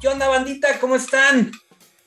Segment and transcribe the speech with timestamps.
[0.00, 0.80] ¿Qué onda, bandita?
[0.80, 1.52] ¿Cómo están?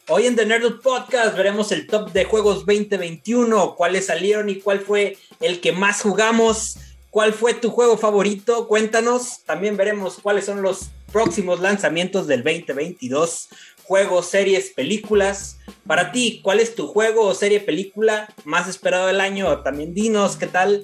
[0.08, 4.80] Hoy en The Nerd Podcast veremos el top de juegos 2021, cuáles salieron y cuál
[4.80, 6.80] fue el que más jugamos.
[7.12, 8.68] ¿Cuál fue tu juego favorito?
[8.68, 9.44] Cuéntanos.
[9.46, 13.50] También veremos cuáles son los próximos lanzamientos del 2022.
[13.84, 15.60] Juegos, series, películas.
[15.86, 19.60] Para ti, ¿cuál es tu juego o serie película más esperado del año?
[19.60, 20.84] También dinos qué tal,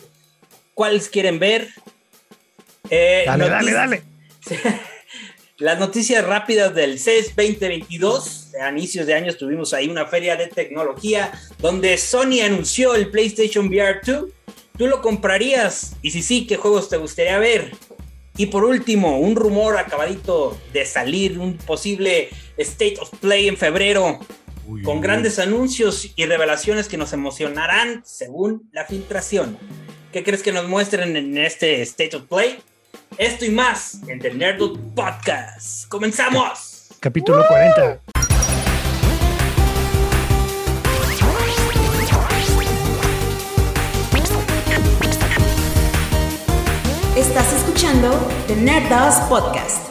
[0.75, 1.69] cuáles quieren ver.
[2.91, 4.03] Eh, dale, dale, dale.
[5.59, 8.53] Las noticias rápidas del CES 2022.
[8.61, 13.67] A inicios de año tuvimos ahí una feria de tecnología donde Sony anunció el PlayStation
[13.67, 14.31] VR 2.
[14.77, 15.97] ¿Tú lo comprarías?
[16.01, 17.71] Y si sí, ¿qué juegos te gustaría ver?
[18.37, 24.17] Y por último, un rumor acabadito de salir, un posible State of Play en febrero,
[24.85, 29.57] con grandes anuncios y revelaciones que nos emocionarán según la filtración.
[30.13, 32.59] ¿Qué crees que nos muestren en este State of Play?
[33.17, 35.87] Esto y más en The Nerdwood Podcast.
[35.89, 36.89] ¡Comenzamos!
[36.99, 38.01] Capítulo 40.
[47.15, 48.11] Estás escuchando
[48.47, 49.89] The Nerdhouse Podcast.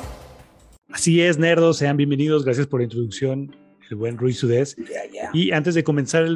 [0.91, 2.45] Así es, nerdos, sean bienvenidos.
[2.45, 3.55] Gracias por la introducción,
[3.91, 4.77] el buen Ruiz Sudés.
[5.33, 6.27] Y antes de comenzar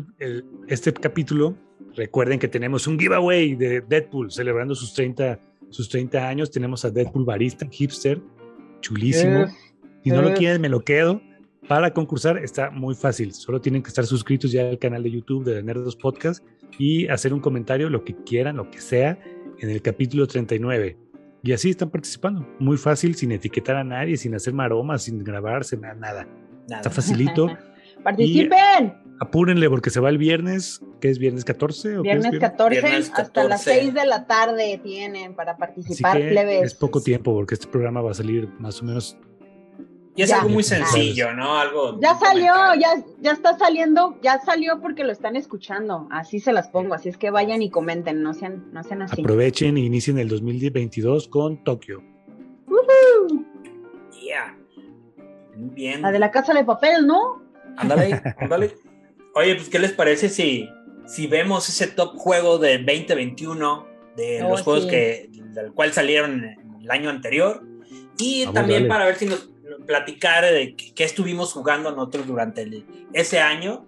[0.68, 1.56] este capítulo,
[1.96, 5.38] recuerden que tenemos un giveaway de Deadpool celebrando sus 30
[5.72, 6.50] sus 30 años.
[6.50, 8.20] Tenemos a Deadpool Barista, hipster,
[8.80, 9.46] chulísimo.
[10.02, 11.20] si no lo quieren, me lo quedo.
[11.68, 13.32] Para concursar está muy fácil.
[13.32, 16.44] Solo tienen que estar suscritos ya al canal de YouTube de Nerdos Podcast
[16.78, 19.18] y hacer un comentario, lo que quieran, lo que sea,
[19.60, 20.96] en el capítulo 39.
[21.44, 22.46] Y así están participando.
[22.58, 25.94] Muy fácil, sin etiquetar a nadie, sin hacer maromas, sin grabarse, nada.
[25.94, 26.26] nada.
[26.68, 27.48] Está facilito.
[28.02, 29.01] ¡Participen!
[29.22, 31.98] Apúrenle porque se va el viernes, que es viernes 14.
[31.98, 37.32] ¿o viernes, 14, hasta las 6 de la tarde tienen para participar, Es poco tiempo
[37.32, 39.16] porque este programa va a salir más o menos.
[40.16, 41.56] Y es algo muy sencillo, ¿no?
[41.56, 41.98] Algo.
[42.00, 46.08] Ya salió, ya, ya está saliendo, ya salió porque lo están escuchando.
[46.10, 49.22] Así se las pongo, así es que vayan y comenten, no sean, no sean así.
[49.22, 52.02] Aprovechen e inicien el 2022 con Tokio.
[54.20, 54.58] Yeah.
[55.56, 56.02] Bien.
[56.02, 57.40] La de la casa de papel, ¿no?
[57.76, 58.74] Ándale, ándale.
[59.34, 60.68] Oye, pues, ¿qué les parece si,
[61.06, 66.44] si vemos ese top juego de 2021 de oh, los juegos que, del cual salieron
[66.80, 67.62] el año anterior?
[68.18, 69.52] Y también para ver si nos
[69.86, 73.86] platicar de qué estuvimos jugando nosotros durante ese año.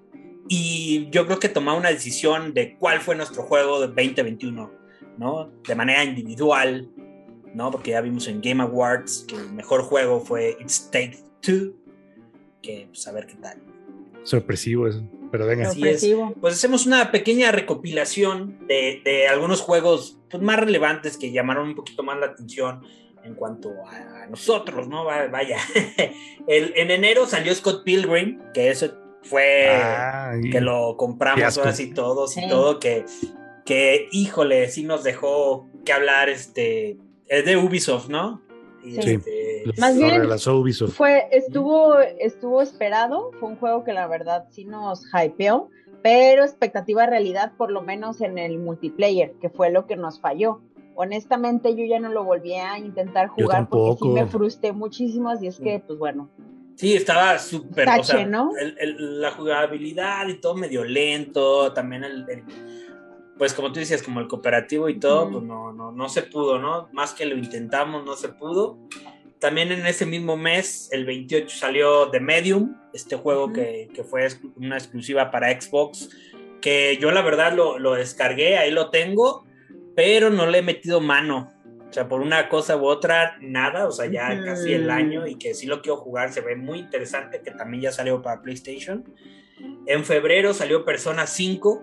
[0.49, 4.71] Y yo creo que tomar una decisión de cuál fue nuestro juego de 2021,
[5.19, 5.51] ¿no?
[5.67, 6.91] De manera individual,
[7.55, 7.71] ¿no?
[7.71, 11.73] Porque ya vimos en Game Awards que el mejor juego fue It's Take Two,
[12.61, 13.59] que pues a ver qué tal.
[14.25, 15.03] Sorpresivo eso.
[15.31, 15.69] Pero venga.
[15.69, 16.07] Así es.
[16.41, 22.03] Pues hacemos una pequeña recopilación de, algunos juegos pues, más relevantes que llamaron un poquito
[22.03, 22.83] más la atención
[23.25, 25.05] en cuanto a, nosotros, ¿no?
[25.05, 25.59] Vaya.
[26.47, 29.71] en enero salió Scott Pilgrim, que eso fue
[30.51, 33.05] que lo compramos ahora sí todos y todo, que,
[33.65, 38.43] que híjole, sí nos dejó que hablar, este, es de Ubisoft, ¿no?
[38.85, 38.99] Sí.
[38.99, 40.23] Este, Más bien
[40.89, 45.71] fue, estuvo, estuvo esperado, fue un juego que la verdad sí nos hypeó,
[46.03, 50.61] pero expectativa realidad por lo menos en el multiplayer, que fue lo que nos falló.
[50.97, 55.47] Honestamente yo ya no lo volví a intentar jugar porque sí me frustré muchísimo, así
[55.47, 56.29] es que pues bueno.
[56.77, 62.27] Sí, estaba súper, o sea, la jugabilidad y todo medio lento, también el
[63.39, 66.59] pues como tú decías, como el cooperativo y todo, pues no, no, no se pudo,
[66.59, 66.89] ¿no?
[66.93, 68.79] Más que lo intentamos, no se pudo.
[69.39, 74.27] También en ese mismo mes, el 28, salió The Medium, este juego que, que, fue
[74.57, 76.09] una exclusiva para Xbox,
[76.63, 79.45] que yo la verdad lo, lo, descargué, ahí lo tengo,
[79.95, 81.53] pero no le he metido mano.
[81.91, 85.37] O sea, por una cosa u otra, nada, o sea, ya casi el año y
[85.37, 89.05] que sí lo quiero jugar, se ve muy interesante, que también ya salió para PlayStation.
[89.87, 91.83] En febrero salió Persona 5,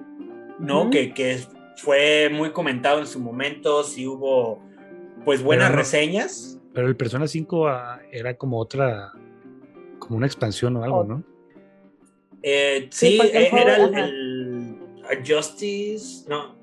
[0.61, 0.89] ¿no?
[0.89, 1.39] que, que,
[1.81, 4.61] fue muy comentado en su momento, sí hubo
[5.25, 6.59] pues buenas reseñas.
[6.73, 9.11] Pero el Persona 5 ah, era como otra,
[9.99, 11.03] como una expansión o algo, oh.
[11.03, 11.23] ¿no?
[12.43, 14.77] Eh, sí, eh, era el,
[15.27, 16.55] Justice, no,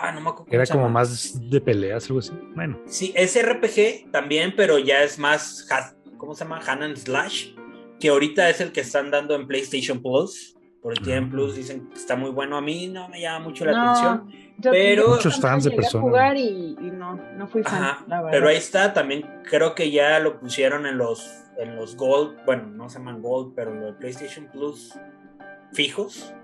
[0.00, 0.52] ah, no me acuerdo.
[0.52, 2.32] Era como más de peleas, algo así.
[2.54, 2.80] Bueno.
[2.86, 5.68] Sí, es RPG también, pero ya es más,
[6.16, 6.60] ¿cómo se llama?
[6.66, 7.54] Hanan Slash,
[7.98, 11.88] que ahorita es el que están dando en PlayStation Plus por el tiempo Plus dicen
[11.88, 12.56] que está muy bueno.
[12.56, 14.32] A mí no me llama mucho la atención.
[14.62, 16.08] Pero muchos fans de personas.
[16.08, 20.86] jugar y, no, no fui fan, Pero ahí está, también creo que ya lo pusieron
[20.86, 24.98] en los, en los Gold, bueno, no se llaman Gold, pero los PlayStation Plus
[25.72, 26.34] fijos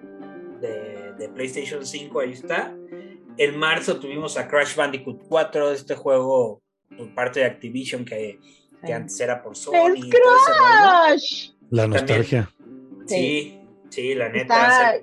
[0.61, 2.75] de, de PlayStation 5, ahí está.
[3.37, 6.63] En marzo tuvimos a Crash Bandicoot 4, este juego
[6.97, 8.39] por parte de Activision que
[8.85, 9.97] que antes era por Sony.
[9.97, 10.21] y todo
[11.71, 12.51] La nostalgia.
[13.07, 13.56] sí, sí,
[14.15, 14.95] la neta.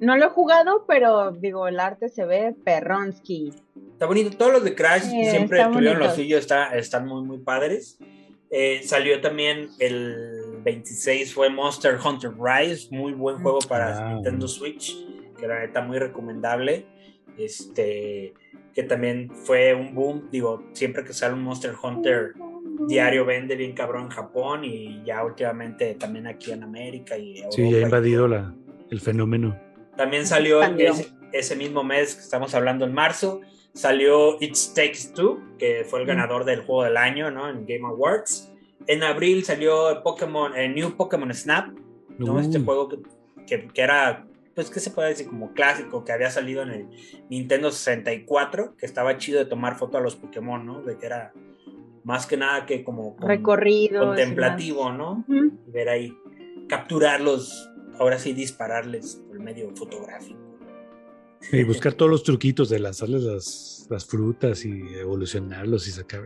[0.00, 3.52] No lo he jugado, pero digo, el arte se ve perronsky.
[3.92, 4.36] Está bonito.
[4.36, 7.98] Todos los de Crash siempre tuvieron lo suyo, está, están muy, muy padres.
[8.50, 14.96] Eh, salió también el 26, fue Monster Hunter Rise, muy buen juego para Nintendo Switch,
[15.36, 16.86] que la neta muy recomendable.
[17.36, 18.34] Este,
[18.74, 22.34] que también fue un boom, digo, siempre que sale un Monster Hunter
[22.86, 27.56] diario vende bien cabrón en Japón y ya últimamente también aquí en América y Europa
[27.56, 28.54] Sí, ha invadido la,
[28.90, 29.58] el fenómeno.
[29.96, 30.60] También salió
[31.32, 33.40] ese, mismo mes que estamos hablando en marzo,
[33.74, 37.48] salió It Takes Two, que fue el ganador del juego del año, ¿no?
[37.48, 38.52] En Game Awards.
[38.86, 41.76] En abril salió Pokémon, el New Pokémon Snap,
[42.16, 42.38] ¿no?
[42.40, 44.24] Este juego que, que, era,
[44.54, 45.26] pues, ¿qué se puede decir?
[45.26, 46.88] Como clásico, que había salido en el
[47.28, 50.82] Nintendo 64, que estaba chido de tomar foto a los Pokémon, ¿no?
[50.82, 51.32] De que era
[52.08, 53.18] más que nada que como...
[53.20, 54.06] Recorrido.
[54.06, 55.26] Contemplativo, ¿no?
[55.66, 56.16] Ver ahí,
[56.66, 57.68] capturarlos
[57.98, 60.40] ahora sí dispararles por medio fotográfico.
[61.52, 66.22] Y buscar todos los truquitos de lanzarles las, las frutas y evolucionarlos y sacar.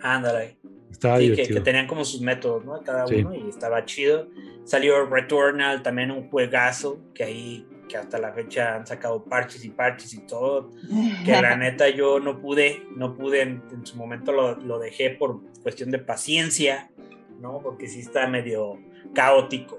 [0.00, 0.58] Ándale.
[0.90, 2.82] Estaba sí, que, tenían como sus métodos, ¿no?
[2.82, 4.28] Cada uno y estaba chido.
[4.64, 9.68] Salió Returnal, también un juegazo que ahí que hasta la fecha han sacado parches y
[9.68, 10.70] parches y todo,
[11.26, 15.10] que la neta yo no pude, no pude, en, en su momento lo, lo, dejé
[15.10, 16.90] por cuestión de paciencia,
[17.38, 17.60] ¿no?
[17.62, 18.78] Porque sí está medio
[19.14, 19.78] caótico.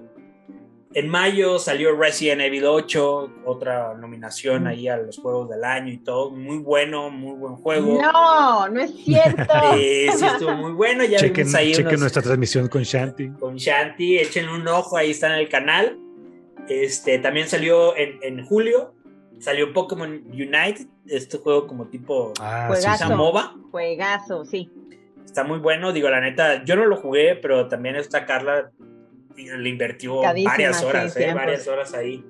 [0.95, 5.97] En mayo salió Resident Evil 8, otra nominación ahí a los juegos del año y
[5.97, 6.29] todo.
[6.29, 7.99] Muy bueno, muy buen juego.
[7.99, 9.41] No, no es cierto.
[9.73, 11.03] sí, sí, estuvo muy bueno.
[11.03, 13.29] Ya chequen, ahí chequen nuestra transmisión con Shanti.
[13.39, 15.97] Con Shanti, echen un ojo, ahí está en el canal.
[16.69, 18.93] Este, también salió en, julio,
[19.39, 23.55] salió Pokémon Unite, este juego como tipo ah, juegazo, MOBA.
[23.71, 24.71] Juegazo, sí.
[25.25, 28.71] Está muy bueno, digo, la neta, yo no lo jugué, pero también está Carla
[29.35, 32.23] le invirtió varias horas, eh, varias horas ahí.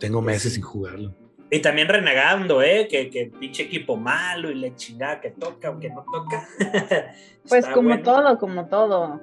[0.00, 1.14] Tengo meses sin jugarlo.
[1.50, 2.88] Y también renegando, ¿eh?
[2.90, 6.48] Que, que pinche equipo malo y le chingada que toca o que no toca.
[7.48, 9.20] pues como todo, como todo.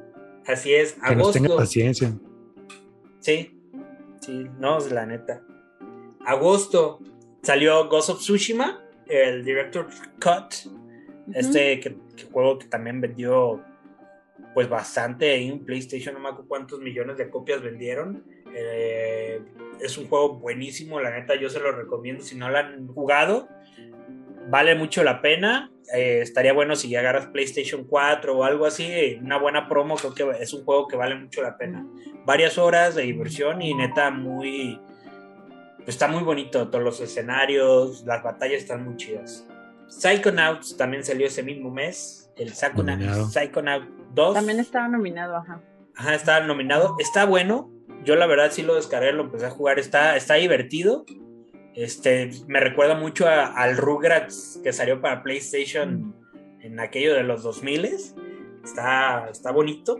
[0.47, 0.93] Así es.
[0.93, 1.23] Que agosto.
[1.23, 2.13] Nos tenga paciencia.
[3.19, 3.59] Sí,
[4.23, 5.41] sí, no, es la neta.
[6.25, 6.99] Agosto
[7.41, 9.87] salió Ghost of Tsushima, el Director
[10.19, 10.71] Cut.
[11.33, 11.97] Este
[12.31, 13.63] juego que también vendió
[14.53, 18.23] pues bastante en PlayStation, no me acuerdo cuántos millones de copias vendieron.
[18.55, 19.41] Eh,
[19.81, 23.47] es un juego buenísimo, la neta yo se lo recomiendo si no lo han jugado.
[24.49, 25.72] Vale mucho la pena.
[25.93, 30.43] Eh, estaría bueno si agarras PlayStation 4 o algo así, una buena promo, creo que
[30.43, 31.85] es un juego que vale mucho la pena.
[32.25, 34.81] Varias horas de diversión y neta muy...
[35.85, 39.45] Está muy bonito, todos los escenarios, las batallas están muy chidas.
[39.87, 44.33] Psychonauts también salió ese mismo mes, el Psychonauts 2.
[44.33, 45.61] También estaba nominado, ajá.
[45.95, 46.95] Ajá, estaba nominado.
[46.99, 47.69] Está bueno.
[48.03, 49.79] Yo la verdad sí lo descargué, lo empecé a jugar.
[49.79, 51.05] Está, está divertido.
[51.75, 56.13] Este, me recuerda mucho al Rugrats que salió para PlayStation
[56.61, 57.89] en aquello de los 2000
[58.63, 59.99] Está, está bonito.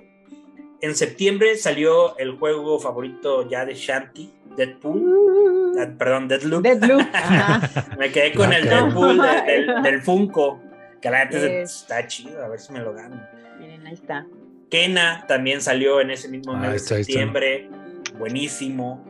[0.82, 5.02] En septiembre salió el juego favorito ya de Shanti, Deadpool.
[5.02, 5.80] Uh.
[5.80, 6.64] Ah, perdón, Deadloop.
[6.64, 7.02] Deadloop.
[8.00, 9.22] me quedé con el Deadpool
[9.84, 10.62] del, Funko,
[11.02, 13.22] que la gente está chido, a ver si me lo gano.
[13.60, 14.26] Miren, ahí está.
[14.70, 17.70] Kena también salió en ese mismo mes de septiembre.
[18.18, 19.04] Buenísimo,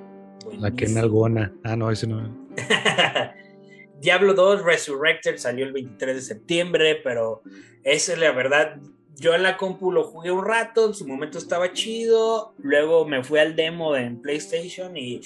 [0.60, 1.54] La Kena Algona.
[1.64, 2.43] Ah, no, ese no.
[4.02, 7.42] Diablo 2 Resurrected salió el 23 de septiembre, pero
[7.84, 8.78] esa es la verdad.
[9.16, 12.54] Yo en la compu lo jugué un rato, en su momento estaba chido.
[12.58, 15.22] Luego me fui al demo en PlayStation y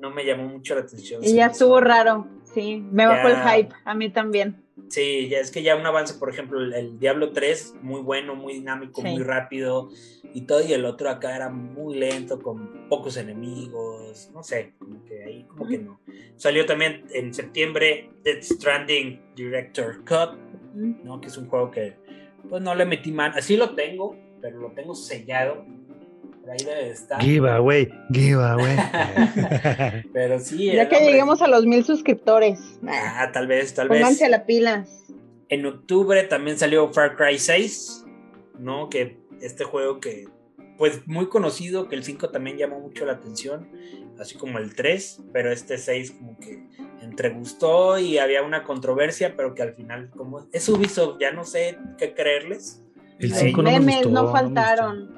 [0.00, 1.22] no me llamó mucho la atención.
[1.24, 2.82] Y ya estuvo raro, sí.
[2.90, 4.65] Me bajó el hype, a mí también.
[4.88, 8.54] Sí, ya es que ya un avance, por ejemplo, el, Diablo 3, muy bueno, muy
[8.54, 9.88] dinámico, muy rápido
[10.34, 15.02] y todo, y el otro acá era muy lento, con pocos enemigos, no sé, como
[15.04, 16.00] que ahí, como que no.
[16.36, 20.38] Salió también en septiembre Dead Stranding Director Cut,
[20.74, 21.20] ¿no?
[21.20, 21.96] Que es un juego que,
[22.48, 25.64] pues no le metí mano, así lo tengo, pero lo tengo sellado,
[26.50, 27.20] ahí debe estar.
[27.20, 28.76] Giveaway, giveaway.
[30.12, 30.72] Pero sí.
[30.72, 32.60] Ya que lleguemos a los mil suscriptores.
[32.86, 34.00] Ah, tal vez, tal vez.
[34.00, 35.04] Pónganse a la pilas.
[35.48, 38.04] En octubre también salió Far Cry 6,
[38.58, 38.88] ¿no?
[38.88, 40.26] Que este juego que,
[40.76, 43.68] pues muy conocido, que el 5 también llamó mucho la atención,
[44.18, 46.66] así como el 3, pero este 6 como que
[47.00, 51.44] entre gustó y había una controversia, pero que al final, como es Ubisoft, ya no
[51.44, 52.82] sé qué creerles.
[53.18, 55.15] El 5 no, memes no faltaron.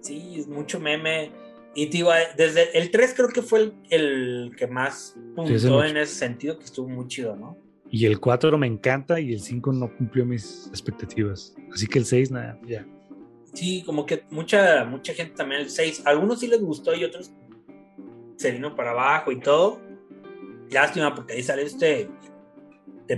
[0.00, 1.32] Sí, es mucho meme.
[1.74, 6.58] Y tío, desde el 3 creo que fue el, que más puntó en ese sentido,
[6.58, 7.56] que estuvo muy chido, ¿no?
[7.90, 11.54] Y el 4 me encanta y el 5 no cumplió mis expectativas.
[11.72, 12.86] Así que el 6, nada, ya.
[13.52, 16.02] Sí, como que mucha, mucha gente también el 6.
[16.04, 17.32] algunos sí les gustó y otros
[18.36, 19.80] se vino para abajo y todo.
[20.70, 22.08] Lástima porque ahí sale este.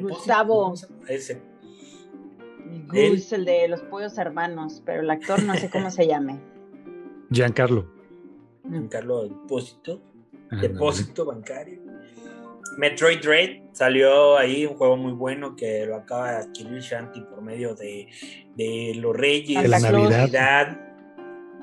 [0.00, 0.74] Gustavo.
[1.06, 1.40] Ese.
[2.88, 6.40] Gus, el de los pollos hermanos, pero el actor no sé cómo se llame.
[7.32, 7.86] Giancarlo.
[8.64, 10.00] Giancarlo Depósito.
[10.60, 11.80] depósito bancario.
[12.76, 17.42] Metroid Dread salió ahí, un juego muy bueno que lo acaba de adquirir Shanti por
[17.42, 18.08] medio de,
[18.96, 20.78] los Reyes, de la Navidad.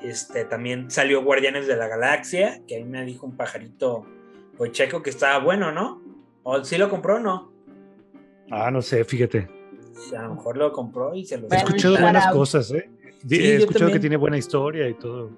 [0.02, 4.06] Este, también salió Guardianes de la Galaxia, que a mí me dijo un pajarito
[4.56, 6.02] pues checo que estaba bueno, ¿no?
[6.42, 7.52] ¿O sí lo compró o no?
[8.50, 9.48] Ah, no sé, fíjate.
[10.16, 11.48] A lo mejor lo compró y se lo...
[11.50, 12.88] He escuchado buenas cosas, ¿eh?
[13.28, 15.30] He escuchado que tiene buena historia y todo.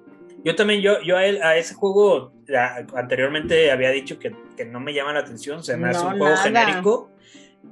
[0.45, 2.33] Yo también, yo, yo a, a ese juego
[2.95, 4.35] anteriormente había dicho que,
[4.65, 7.11] no me llama la atención, se me hace un juego genérico,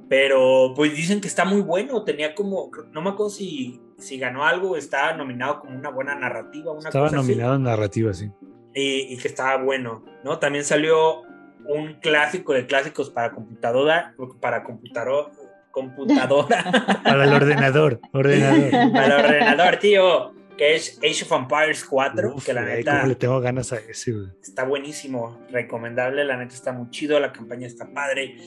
[0.09, 4.45] pero pues dicen que está muy bueno, tenía como, no me acuerdo si, si ganó
[4.45, 6.71] algo, estaba nominado como una buena narrativa.
[6.71, 8.31] Una estaba nominado en narrativa, sí.
[8.73, 10.39] Y, que estaba bueno, ¿no?
[10.39, 11.23] También salió
[11.65, 15.31] un clásico de clásicos para computadora, para computador,
[15.71, 16.63] computadora.
[17.03, 18.71] para el ordenador, ordenador.
[18.93, 23.03] Para el ordenador, tío que es Age of Empires 4, que la neta...
[23.07, 24.13] le tengo ganas a ese,
[24.43, 28.37] Está buenísimo, recomendable, la neta está muy chido, la campaña está padre.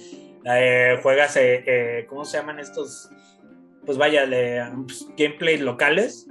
[0.44, 3.10] Eh, juegas, eh, eh, ¿cómo se llaman estos?
[3.84, 4.28] Pues vaya,
[4.86, 6.28] pues, gameplays locales,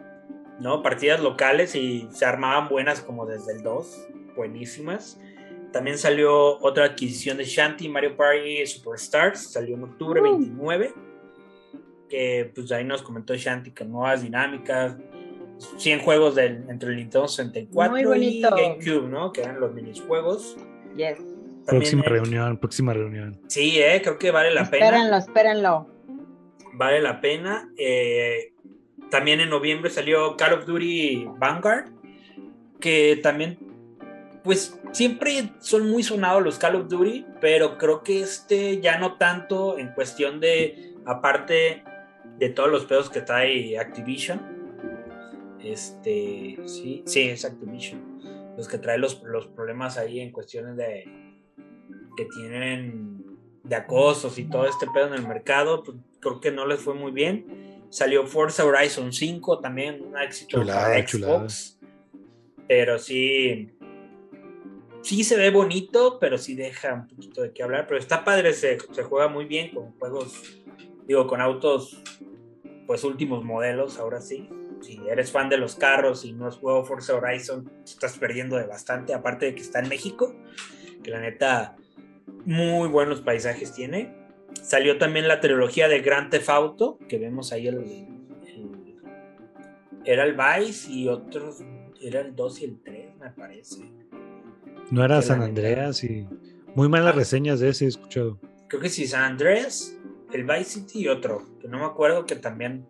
[0.62, 0.82] ¿no?
[0.82, 5.20] Partidas locales y se armaban buenas como desde el 2, buenísimas.
[5.74, 10.94] También salió otra adquisición de Shanty, Mario Party Superstars, salió en octubre 29.
[12.08, 14.96] Que pues ahí nos comentó Shanty que nuevas dinámicas,
[15.78, 19.32] 100 juegos del, entre el Nintendo 64 y GameCube, ¿no?
[19.32, 20.58] Que eran los minijuegos.
[20.96, 21.18] Yes.
[21.66, 23.40] próxima reunión, próxima reunión.
[23.48, 24.86] Sí, eh, creo que vale la pena.
[24.86, 25.88] Espérenlo, espérenlo.
[26.74, 27.70] Vale la pena.
[27.78, 28.54] Eh,
[29.10, 31.90] también en noviembre salió Call of Duty Vanguard,
[32.80, 33.58] que también,
[34.44, 39.18] pues siempre son muy sonados los Call of Duty, pero creo que este ya no
[39.18, 41.84] tanto en cuestión de, aparte
[42.38, 44.63] de todos los pedos que trae Activision
[45.64, 48.54] este, sí, sí, es Activision.
[48.58, 51.06] Los que trae los, los problemas ahí en cuestiones de
[52.16, 53.24] que tienen
[53.64, 56.94] de acosos y todo este pedo en el mercado, pues, creo que no les fue
[56.94, 57.82] muy bien.
[57.90, 61.80] Salió Forza Horizon 5 también, un éxito para Xbox.
[62.68, 63.72] Pero sí,
[65.02, 67.88] sí se ve bonito, pero sí deja un poquito de qué hablar.
[67.88, 70.42] Pero está padre, se, se juega muy bien con juegos,
[71.08, 72.02] digo, con autos,
[72.88, 74.50] pues últimos modelos, ahora sí
[74.84, 78.66] si eres fan de los carros y no has jugado Forza Horizon, estás perdiendo de
[78.66, 80.36] bastante, aparte de que está en México,
[81.02, 81.76] que la neta,
[82.46, 84.14] muy buenos paisajes tiene.
[84.62, 88.08] Salió también la trilogía de Grand Theft Auto, que vemos ahí el,
[90.06, 91.64] era el Vice y otros,
[92.02, 93.92] era el 2 y el 3, me parece.
[94.92, 96.28] No era San Andreas y
[96.76, 98.40] muy malas reseñas de ese he escuchado.
[98.68, 99.98] Creo que sí, San Andreas,
[100.34, 102.88] el Vice City y otro, que no me acuerdo que también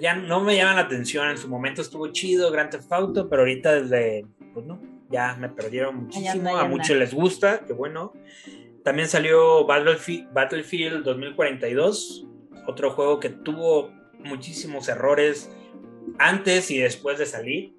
[0.00, 1.28] ya no me llaman la atención.
[1.28, 4.80] En su momento estuvo chido Grand Theft Auto, pero ahorita desde, pues no,
[5.10, 6.56] ya me perdieron muchísimo.
[6.56, 8.12] A muchos les gusta, qué bueno.
[8.82, 12.26] También salió Battlefield, Battlefield 2042,
[12.66, 15.50] otro juego que tuvo muchísimos errores
[16.18, 17.74] antes y después de salir.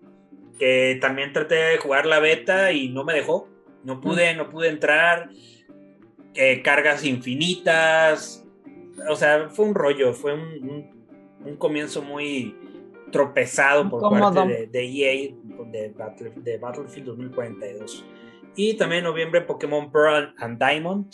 [0.58, 3.50] Que también traté de jugar la beta y no me dejó.
[3.84, 5.30] No pude, no pude entrar.
[6.34, 8.46] Eh, cargas infinitas.
[9.10, 10.95] O sea, fue un rollo, fue un un
[11.56, 12.56] comienzo muy
[13.12, 15.34] tropezado por parte de, EA
[15.72, 18.06] de, Battlefield 2042.
[18.56, 21.08] Y también en noviembre Pokémon Pearl and Diamond,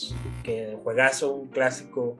[0.43, 2.17] que juegazo, un clásico,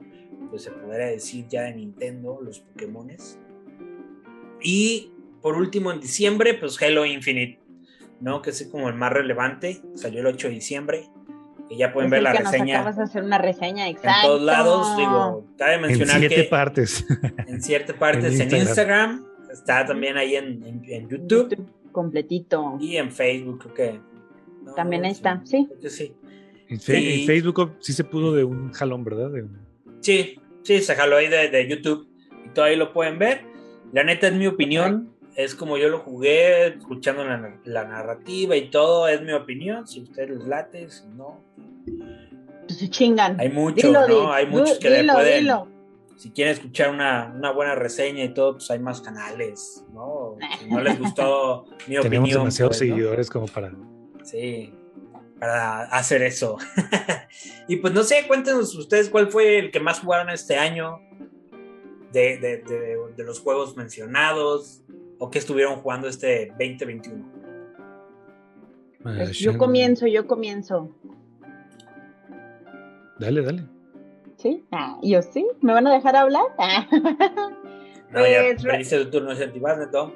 [0.50, 3.38] pues se podría decir ya de Nintendo, los Pokémones.
[4.60, 7.60] Y por último en diciembre, pues Halo Infinite,
[8.20, 8.42] ¿no?
[8.42, 11.04] Que es como el más relevante, salió el 8 de diciembre.
[11.72, 12.80] Y ya pueden ver la reseña.
[12.80, 14.20] Acabas de hacer una reseña, exacto.
[14.20, 17.06] En todos lados, digo, cabe mencionar en siete partes.
[17.46, 21.66] En siete partes, en Instagram, está también ahí en, en, YouTube.
[21.90, 22.76] Completito.
[22.78, 24.00] Y en Facebook, creo que.
[24.76, 25.66] también ahí está, sí.
[25.88, 26.14] sí.
[26.68, 29.30] En, Facebook sí se pudo de un jalón, ¿verdad?
[30.00, 32.06] Sí, sí, se jaló ahí de, de YouTube.
[32.44, 33.46] Y todavía lo pueden ver.
[33.94, 39.08] La neta es mi opinión es como yo lo jugué, escuchando la, narrativa y todo,
[39.08, 39.86] es mi opinión.
[39.86, 41.40] Si ustedes les late, si no.
[42.66, 43.40] Pues se chingan.
[43.40, 44.32] Hay muchos, ¿no?
[44.32, 45.48] Hay muchos que le pueden.
[46.16, 50.36] Si quieren escuchar una, buena reseña y todo, pues hay más canales, ¿no?
[50.60, 52.02] Si no les gustó mi opinión.
[52.02, 53.72] Tenemos demasiados pues, seguidores como para.
[54.22, 54.72] Sí.
[55.40, 56.58] para hacer eso.
[57.68, 61.00] y pues no sé, cuéntenos ustedes cuál fue el que más jugaron este año
[62.12, 64.81] de, los juegos mencionados
[65.22, 67.24] o que estuvieron jugando este 2021.
[69.04, 70.90] Pues yo comienzo, yo comienzo.
[73.20, 73.62] Dale, dale.
[74.36, 74.64] ¿Sí?
[74.72, 75.46] Ah, yo sí.
[75.60, 76.42] ¿Me van a dejar hablar?
[78.10, 80.12] No, ya pues, tu turno, Neto.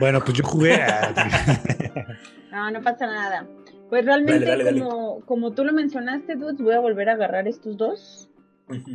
[0.00, 0.76] Bueno, pues yo jugué.
[2.50, 3.46] no, no pasa nada.
[3.90, 8.30] Pues realmente, como, como tú lo mencionaste, Dudes, voy a volver a agarrar estos dos,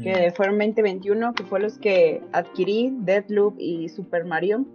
[0.03, 4.65] que fueron 2021, que fue los que adquirí, Deadloop y Super Mario.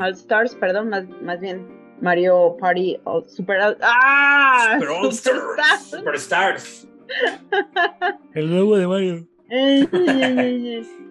[0.00, 1.66] All Stars, perdón, más, más bien
[2.00, 2.98] Mario Party
[3.28, 4.78] Super ¡Ah!
[4.80, 5.40] Super,
[5.80, 6.88] Super Stars.
[8.34, 9.26] El nuevo de Mario.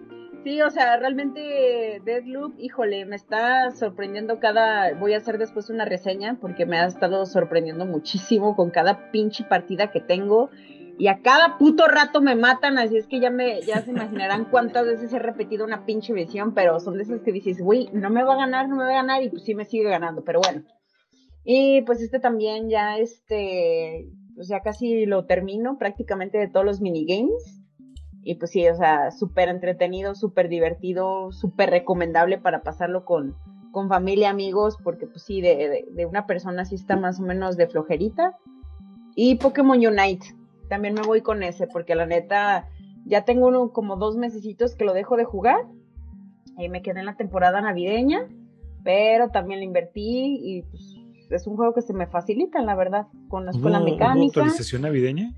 [0.44, 4.92] Sí, o sea, realmente Deadloop, híjole, me está sorprendiendo cada.
[4.94, 9.44] Voy a hacer después una reseña porque me ha estado sorprendiendo muchísimo con cada pinche
[9.44, 10.50] partida que tengo.
[10.98, 14.44] Y a cada puto rato me matan, así es que ya me, ya se imaginarán
[14.44, 18.10] cuántas veces he repetido una pinche visión, pero son de esas que dices, güey, no
[18.10, 20.22] me va a ganar, no me va a ganar, y pues sí me sigue ganando,
[20.22, 20.62] pero bueno.
[21.44, 26.80] Y pues este también ya, este, pues ya casi lo termino prácticamente de todos los
[26.80, 27.60] minigames.
[28.24, 33.34] Y pues sí, o sea, súper entretenido, súper divertido, súper recomendable para pasarlo con,
[33.72, 37.56] con familia, amigos, porque pues sí, de, de, una persona sí está más o menos
[37.56, 38.38] de flojerita.
[39.16, 40.26] Y Pokémon Unite,
[40.72, 42.66] también me voy con ese, porque la neta,
[43.04, 45.66] ya tengo uno como dos mesecitos que lo dejo de jugar.
[46.56, 48.26] Ahí me quedé en la temporada navideña,
[48.82, 50.96] pero también lo invertí y pues
[51.28, 54.40] es un juego que se me facilita, la verdad, con la escuela mecánica.
[54.40, 55.34] ¿Hubo actualización navideña?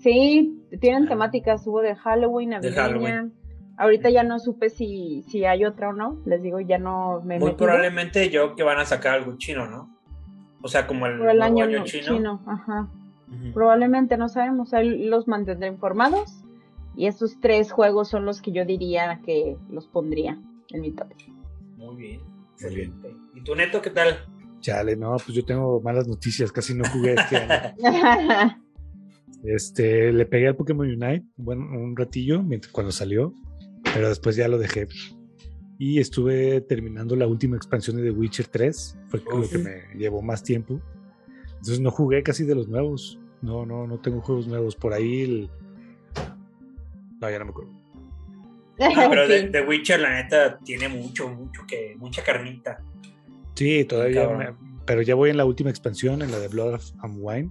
[0.00, 3.28] Sí, tienen temáticas, hubo de Halloween, navideña.
[3.78, 6.22] Ahorita ya no supe si, si hay otra o no.
[6.26, 9.90] Les digo, ya no me Muy probablemente yo que van a sacar algo chino, ¿no?
[10.62, 12.40] O sea, como el, el año, chino.
[12.46, 12.88] ajá.
[13.52, 14.72] Probablemente no sabemos.
[14.74, 16.42] Ahí los mantendré informados.
[16.96, 20.40] Y esos tres juegos son los que yo diría que los pondría
[20.70, 21.08] en mi top.
[21.76, 22.20] Muy bien,
[22.52, 23.14] excelente.
[23.34, 24.16] ¿Y tú, Neto, qué tal?
[24.60, 27.74] Chale, no, pues yo tengo malas noticias, casi no jugué este año.
[29.44, 33.32] Este, le pegué al Pokémon Unite bueno, un ratillo mientras, cuando salió,
[33.94, 34.88] pero después ya lo dejé.
[35.78, 40.22] Y estuve terminando la última expansión de The Witcher 3, fue lo que me llevó
[40.22, 40.80] más tiempo.
[41.56, 43.18] Entonces no jugué casi de los nuevos.
[43.42, 44.76] No, no, no tengo juegos nuevos.
[44.76, 45.50] Por ahí el...
[47.20, 47.70] No, ya no me acuerdo.
[48.78, 52.82] Ah, pero The, Witcher, la neta, tiene mucho, mucho que, mucha carnita.
[53.54, 57.50] Sí, todavía, pero ya voy en la última expansión, en la de Blood and Wine.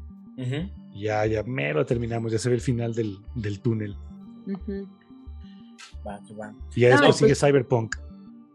[0.93, 3.97] Ya, ya mero terminamos, ya se ve el final del, del túnel.
[6.75, 7.43] Y ya después sigue pues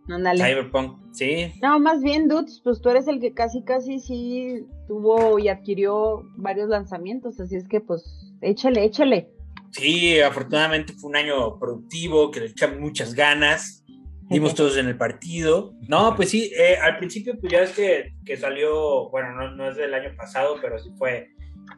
[0.07, 0.39] Cyberpunk.
[0.39, 1.53] Cyberpunk, sí.
[1.63, 6.25] No, más bien, Dudes, pues tú eres el que casi, casi sí tuvo y adquirió
[6.37, 8.05] varios lanzamientos, así es que pues
[8.41, 9.31] échale, échale.
[9.71, 13.85] Sí, afortunadamente fue un año productivo, que le echamos muchas ganas,
[14.29, 15.75] dimos todos en el partido.
[15.89, 19.71] No, pues sí, eh, al principio pues ya es que, que salió, bueno, no, no,
[19.71, 21.29] es del año pasado, pero sí fue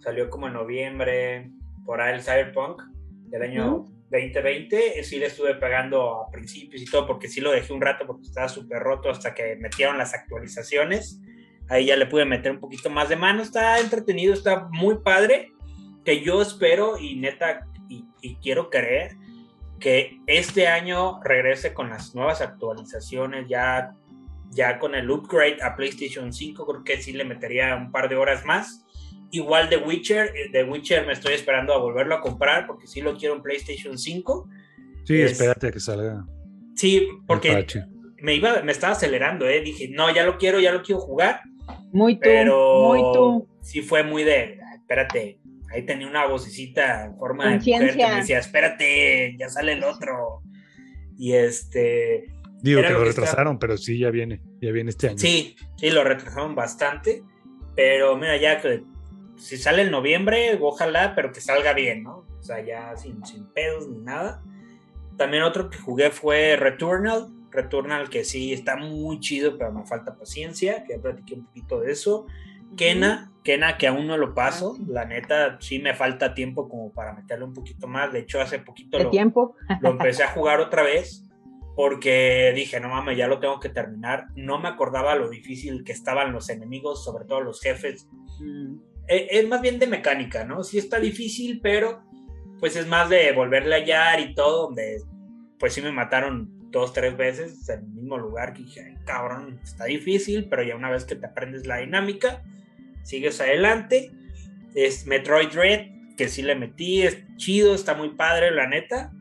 [0.00, 1.50] salió como en noviembre,
[1.84, 2.82] por ahí el Cyberpunk
[3.28, 5.02] del año 2020.
[5.02, 8.22] Sí le estuve pegando a principios y todo, porque sí lo dejé un rato porque
[8.22, 11.20] estaba súper roto hasta que metieron las actualizaciones.
[11.68, 13.42] Ahí ya le pude meter un poquito más de mano.
[13.42, 15.52] Está entretenido, está muy padre.
[16.04, 19.16] Que yo espero y neta, y, y quiero creer
[19.78, 23.94] que este año regrese con las nuevas actualizaciones, ya,
[24.50, 28.16] ya con el upgrade a PlayStation 5, creo que sí le metería un par de
[28.16, 28.84] horas más
[29.32, 33.00] Igual de Witcher, The eh, Witcher me estoy esperando a volverlo a comprar porque sí
[33.00, 34.48] lo quiero en PlayStation 5.
[35.04, 36.24] Sí, espérate a que salga.
[36.76, 37.66] Sí, porque
[38.20, 39.62] me iba, me estaba acelerando, eh.
[39.62, 41.40] Dije, no, ya lo quiero, ya lo quiero jugar.
[41.92, 43.48] Muy tú, pero muy tú.
[43.62, 45.40] Sí fue muy de, espérate,
[45.72, 49.84] ahí tenía una vocecita en forma de mujer que me decía, espérate, ya sale el
[49.84, 50.42] otro.
[51.16, 52.26] Y este.
[52.60, 55.18] Digo que lo, retrasaron, pero sí, ya viene, ya viene este año.
[55.18, 57.22] Sí, sí, lo retrasaron bastante.
[57.74, 58.82] Pero mira, ya que
[59.42, 62.24] si sale en noviembre, ojalá, pero que salga bien, ¿no?
[62.38, 64.42] O sea, ya sin, sin pedos ni nada.
[65.16, 67.28] También otro que jugué fue Returnal.
[67.50, 71.80] Returnal que sí está muy chido, pero me falta paciencia, que ya platiqué un poquito
[71.80, 72.26] de eso.
[72.76, 76.92] Kena, Kena que aún no lo paso, ah, la neta sí me falta tiempo como
[76.92, 79.56] para meterle un poquito más, de hecho hace poquito lo, tiempo?
[79.80, 81.28] lo empecé a jugar otra vez
[81.74, 85.92] porque dije, no mames, ya lo tengo que terminar, no me acordaba lo difícil que
[85.92, 88.08] estaban los enemigos, sobre todo los jefes,
[88.40, 88.91] mm.
[89.08, 90.62] Es más bien de mecánica, ¿no?
[90.62, 92.02] Sí está difícil, pero
[92.60, 95.02] pues es más de volverle a hallar y todo, donde
[95.58, 99.84] pues sí me mataron dos, tres veces en el mismo lugar que dije, cabrón, está
[99.84, 102.42] difícil, pero ya una vez que te aprendes la dinámica,
[103.02, 104.10] sigues adelante.
[104.74, 105.86] Es Metroid Dread,
[106.16, 109.12] que sí le metí, es chido, está muy padre, la neta.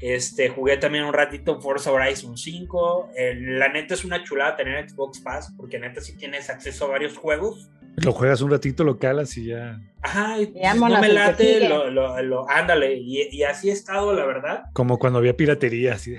[0.00, 3.10] Este, jugué también un ratito Forza Horizon 5.
[3.34, 7.16] la neta es una chulada tener Xbox Pass, porque neta sí tienes acceso a varios
[7.16, 7.70] juegos.
[8.02, 9.80] Lo juegas un ratito, lo calas y ya.
[10.02, 11.90] Ajá, y no me late, lo,
[12.22, 12.96] lo, ándale.
[12.98, 14.64] Y, así he estado, la verdad.
[14.72, 16.16] Como cuando había piratería, así.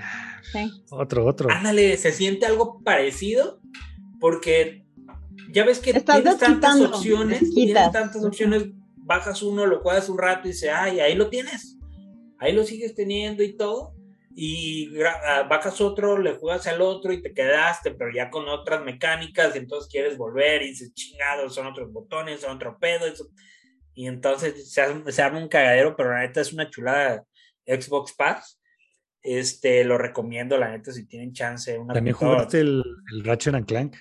[0.52, 0.84] Sí.
[0.90, 1.50] Otro, otro.
[1.50, 3.60] Ándale, se siente algo parecido,
[4.18, 4.84] porque
[5.50, 8.66] ya ves que tienes tantas opciones, tienes tantas opciones,
[8.96, 11.78] bajas uno, lo juegas un rato y dices, ay, ahí lo tienes.
[12.38, 13.94] Ahí lo sigues teniendo y todo.
[14.34, 18.82] Y ah, bajas otro, le juegas al otro y te quedaste, pero ya con otras
[18.84, 23.06] mecánicas, y entonces quieres volver y dices, chingado, son otros botones, son otro pedo.
[23.94, 27.24] Y entonces se, se arma un cagadero, pero la neta es una chulada
[27.66, 28.60] Xbox Pass.
[29.22, 31.78] Este, lo recomiendo, la neta, si tienen chance.
[31.92, 33.96] ¿También jugaste el, el Ratchet and Clank?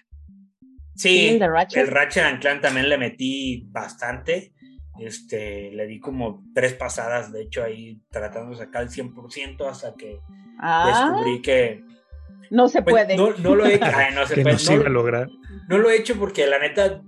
[0.95, 4.53] Sí, el Ratchet and Clank también le metí bastante.
[5.01, 9.95] Este, le di como tres pasadas, de hecho, ahí tratando de sacar el 100% hasta
[9.95, 10.19] que
[10.59, 11.11] ah.
[11.11, 11.83] descubrí que...
[12.49, 13.15] No se pues, puede.
[13.15, 13.85] No, lo he hecho.
[14.15, 14.89] no se puede.
[14.89, 15.29] lograr.
[15.67, 17.03] No lo he hecho porque la neta,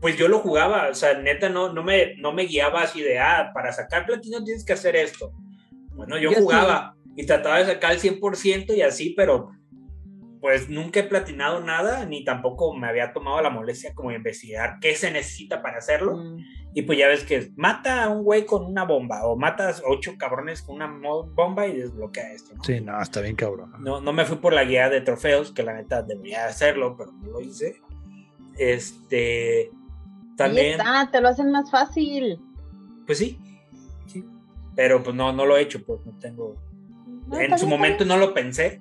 [0.00, 3.18] pues yo lo jugaba, o sea, neta no, no, me, no me guiaba así de,
[3.18, 5.32] ah, para sacar platino tienes que hacer esto.
[5.94, 9.50] Bueno, yo, jugaba y trataba de sacar el 100% y así, pero
[10.42, 14.96] pues nunca he platinado nada, ni tampoco me había tomado la molestia como investigar qué
[14.96, 16.16] se necesita para hacerlo.
[16.16, 16.38] Mm.
[16.74, 20.14] Y pues ya ves que mata a un güey con una bomba, o matas ocho
[20.18, 20.88] cabrones con una
[21.32, 22.56] bomba y desbloquea esto.
[22.64, 23.72] Sí, no, está bien cabrón.
[23.78, 27.12] No, no me fui por la guía de trofeos, que la neta debería hacerlo, pero
[27.12, 27.80] no lo hice.
[28.58, 29.70] Este.
[30.36, 30.80] También.
[30.80, 32.40] Ahí está, te lo hacen más fácil.
[33.06, 33.38] Pues sí,
[34.06, 34.24] sí.
[34.74, 36.56] Pero pues no, no lo he hecho, pues no tengo.
[37.30, 38.80] en su momento no lo pensé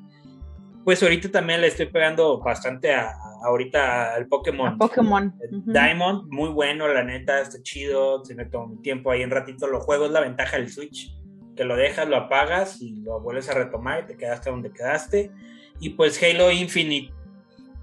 [0.84, 3.14] pues ahorita también le estoy pegando bastante a,
[3.44, 4.78] ahorita al Pokémon.
[4.78, 5.34] Pokémon.
[5.66, 8.24] Diamond, muy bueno, la neta, está chido.
[8.26, 11.16] Si me tomo mi tiempo ahí un ratito lo juego, es la ventaja del Switch.
[11.56, 15.32] Que lo dejas, lo apagas y lo vuelves a retomar y te quedaste donde quedaste.
[15.80, 17.14] Y pues Halo Infinite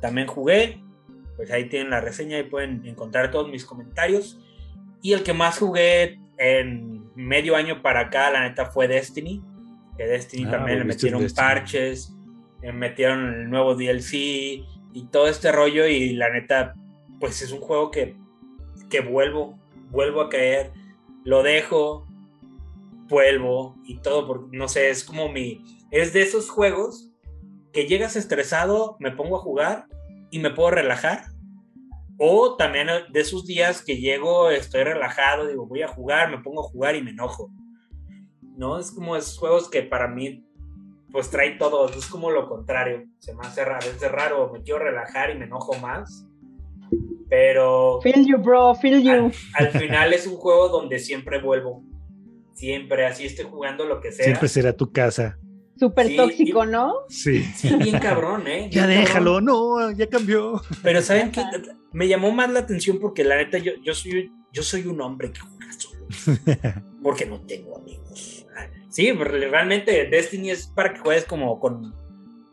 [0.00, 0.82] también jugué.
[1.36, 4.40] Pues ahí tienen la reseña y pueden encontrar todos mis comentarios.
[5.02, 9.40] Y el que más jugué en medio año para acá, la neta, fue Destiny.
[9.96, 12.17] Que Destiny ah, también le metieron parches eh,
[12.62, 16.74] metieron el nuevo DLC y todo este rollo y la neta,
[17.20, 18.16] pues es un juego que,
[18.90, 19.58] que vuelvo,
[19.90, 20.72] vuelvo a caer,
[21.24, 22.06] lo dejo,
[23.08, 27.10] vuelvo y todo, porque no sé, es como mi, es de esos juegos
[27.72, 29.86] que llegas estresado, me pongo a jugar
[30.30, 31.26] y me puedo relajar.
[32.20, 36.66] O también de esos días que llego, estoy relajado, digo, voy a jugar, me pongo
[36.66, 37.52] a jugar y me enojo.
[38.56, 38.78] ¿No?
[38.78, 40.44] Es como esos juegos que para mí
[41.12, 44.80] pues trae todo, es como lo contrario, se me hace raro, es raro, me quiero
[44.80, 46.26] relajar y me enojo más,
[47.28, 48.00] pero...
[48.02, 49.30] Feel you, bro, feel you.
[49.54, 51.82] Al, final es un juego donde siempre vuelvo,
[52.54, 54.24] siempre, así estoy jugando lo que sea.
[54.24, 55.38] Siempre será tu casa.
[55.78, 56.92] Súper tóxico, ¿no?
[57.08, 57.42] Sí.
[57.54, 58.68] Sí, bien cabrón, ¿eh?
[58.70, 60.60] ya déjalo, no, ya cambió.
[60.82, 61.42] Pero ¿saben qué?
[61.92, 65.30] Me llamó más la atención porque la neta yo, yo, soy, yo soy un hombre
[65.30, 66.06] que juega solo.
[67.02, 68.37] Porque no tengo amigos.
[68.88, 71.94] Sí, pues, realmente Destiny es para que juegues como con...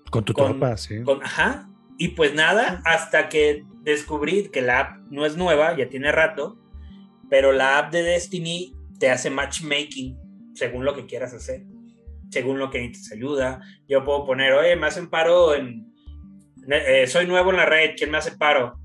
[0.10, 1.04] Con tu tropa, sí.
[1.24, 1.70] ajá.
[1.98, 6.58] Y pues nada, hasta que descubrí que la app no es nueva, ya tiene rato,
[7.30, 10.18] pero la app de Destiny te hace matchmaking
[10.54, 11.64] según lo que quieras hacer,
[12.30, 13.62] según lo que necesites ayuda.
[13.88, 15.94] Yo puedo poner, oye, me hacen paro en...
[16.70, 18.80] Eh, soy nuevo en la red, ¿quién me hace paro?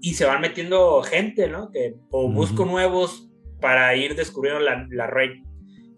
[0.00, 1.70] Y se van metiendo gente, ¿no?
[1.70, 3.28] Que, o busco nuevos
[3.60, 5.30] para ir descubriendo la, la red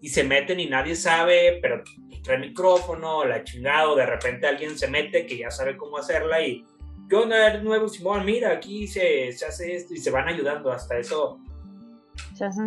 [0.01, 1.83] y se meten y nadie sabe, pero
[2.23, 6.65] trae micrófono, la chingado, de repente alguien se mete que ya sabe cómo hacerla y
[7.09, 7.47] ¿qué onda?
[7.47, 11.39] Eres nuevo, Simón, mira, aquí se, se, hace esto y se van ayudando hasta eso.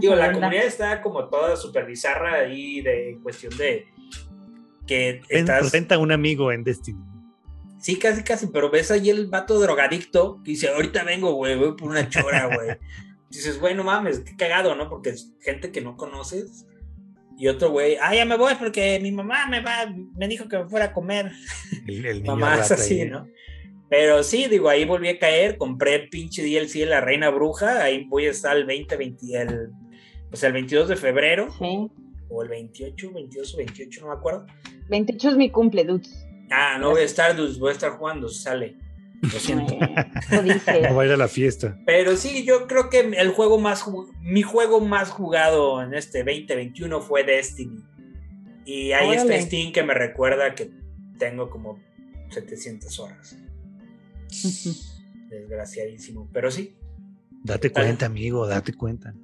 [0.01, 3.87] Digo, la comunidad está como toda súper bizarra ahí de cuestión de
[4.87, 5.61] que estás...
[5.61, 7.01] Presenta un amigo en Destiny.
[7.79, 11.75] Sí, casi, casi, pero ves ahí el vato drogadicto que dice, ahorita vengo, güey, voy
[11.75, 12.79] por una chora, güey.
[13.31, 14.91] Dices, güey, no mames, qué cagado, ¿no?
[14.91, 16.67] Porque es gente que no conoces
[17.43, 20.59] y otro güey, ah, ya me voy porque mi mamá me va, me dijo que
[20.59, 21.33] me fuera a comer.
[21.89, 23.27] El, mamá es así, ¿no?
[23.91, 27.83] Pero sí, digo, ahí volví a caer, compré el pinche DLC de la Reina Bruja,
[27.83, 29.71] ahí voy a estar el 20, 20, el,
[30.31, 31.49] pues el 22 de febrero.
[31.59, 31.91] Sí.
[32.29, 34.47] O el 28, 22 o 28, no me acuerdo.
[34.89, 36.25] 28 es mi cumple, dudes.
[36.49, 38.77] Ah, no voy a estar, dudes, voy a estar jugando, sale.
[39.33, 39.77] Lo siento.
[39.77, 41.79] No va a ir a la fiesta.
[41.87, 43.85] Pero sí, yo creo que el juego más
[44.21, 47.85] mi juego más jugado en este 2021 fue Destiny.
[48.65, 50.73] Y ahí está Steam que me recuerda que
[51.19, 51.79] tengo como
[52.31, 53.37] 700 horas.
[55.29, 56.75] Desgraciadísimo, pero sí.
[57.45, 59.15] Date cuenta, amigo, date cuenta.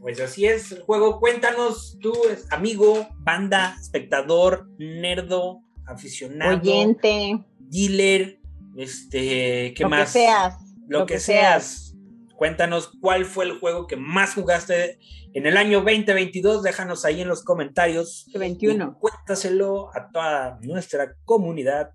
[0.00, 1.20] Pues así es el juego.
[1.20, 2.12] Cuéntanos tú,
[2.50, 8.40] amigo, banda, espectador, nerdo, aficionado, oyente, dealer,
[8.76, 10.12] este, ¿qué lo más?
[10.12, 10.54] Que seas.
[10.86, 11.94] Lo, que, seas.
[12.36, 14.98] Cuéntanos cuál fue el juego que más jugaste
[15.32, 16.62] en el año 2022.
[16.62, 18.26] Déjanos ahí en los comentarios.
[18.34, 18.98] 21.
[18.98, 21.90] cuéntaselo a toda nuestra comunidad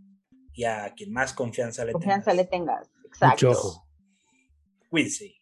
[0.53, 2.89] y a quien más confianza le confianza le tengas.
[3.05, 3.47] Exacto.
[3.47, 3.87] Mucho ojo.
[4.89, 5.35] Cuídense.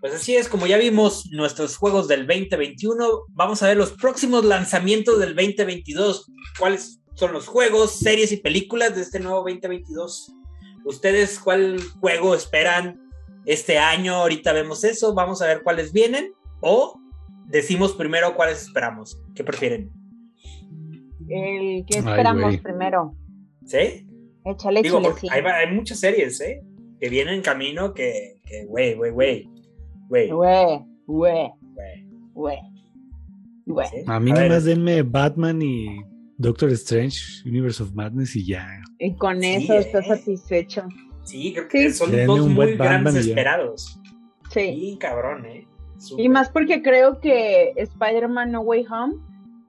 [0.00, 4.44] Pues así es, como ya vimos nuestros juegos del 2021, vamos a ver los próximos
[4.44, 6.30] lanzamientos del 2022.
[6.58, 10.32] ¿Cuáles son los juegos, series y películas de este nuevo 2022?
[10.88, 12.98] ¿Ustedes cuál juego esperan
[13.44, 14.14] este año?
[14.14, 16.98] Ahorita vemos eso, vamos a ver cuáles vienen o
[17.46, 19.22] decimos primero cuáles esperamos.
[19.34, 19.90] ¿Qué prefieren?
[21.28, 23.14] El que esperamos primero.
[23.66, 24.06] ¿Sí?
[24.46, 25.28] Échale, échale, sí.
[25.30, 26.62] hay, hay, muchas series, ¿eh?
[26.98, 29.48] Que vienen en camino que, güey, güey, güey.
[30.08, 30.30] Güey.
[30.30, 31.52] Güey, güey.
[32.32, 32.58] Güey.
[33.66, 33.88] Güey.
[34.06, 36.00] A mí nomás denme Batman y
[36.38, 38.80] Doctor Strange, Universe of Madness y ya.
[38.98, 40.16] Y con eso estás eh.
[40.16, 40.84] satisfecho.
[41.24, 44.00] Sí, creo que son dos muy grandes esperados.
[44.50, 44.60] Sí.
[44.60, 45.66] Sí, cabrón, ¿eh?
[46.16, 49.16] Y más porque creo que Spider-Man No Way Home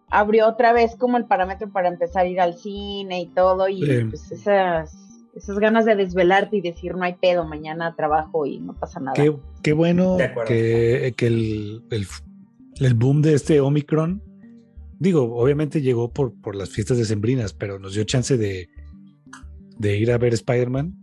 [0.10, 4.06] abrió otra vez como el parámetro para empezar a ir al cine y todo, y
[4.06, 8.74] pues esas esas ganas de desvelarte y decir no hay pedo, mañana trabajo y no
[8.74, 9.14] pasa nada.
[9.62, 11.84] Qué, bueno que, el,
[12.80, 14.22] el, boom de este Omicron,
[15.00, 18.70] digo, obviamente llegó por, por las fiestas decembrinas, pero nos dio chance de,
[19.78, 20.94] de ir a ver Spider-Man.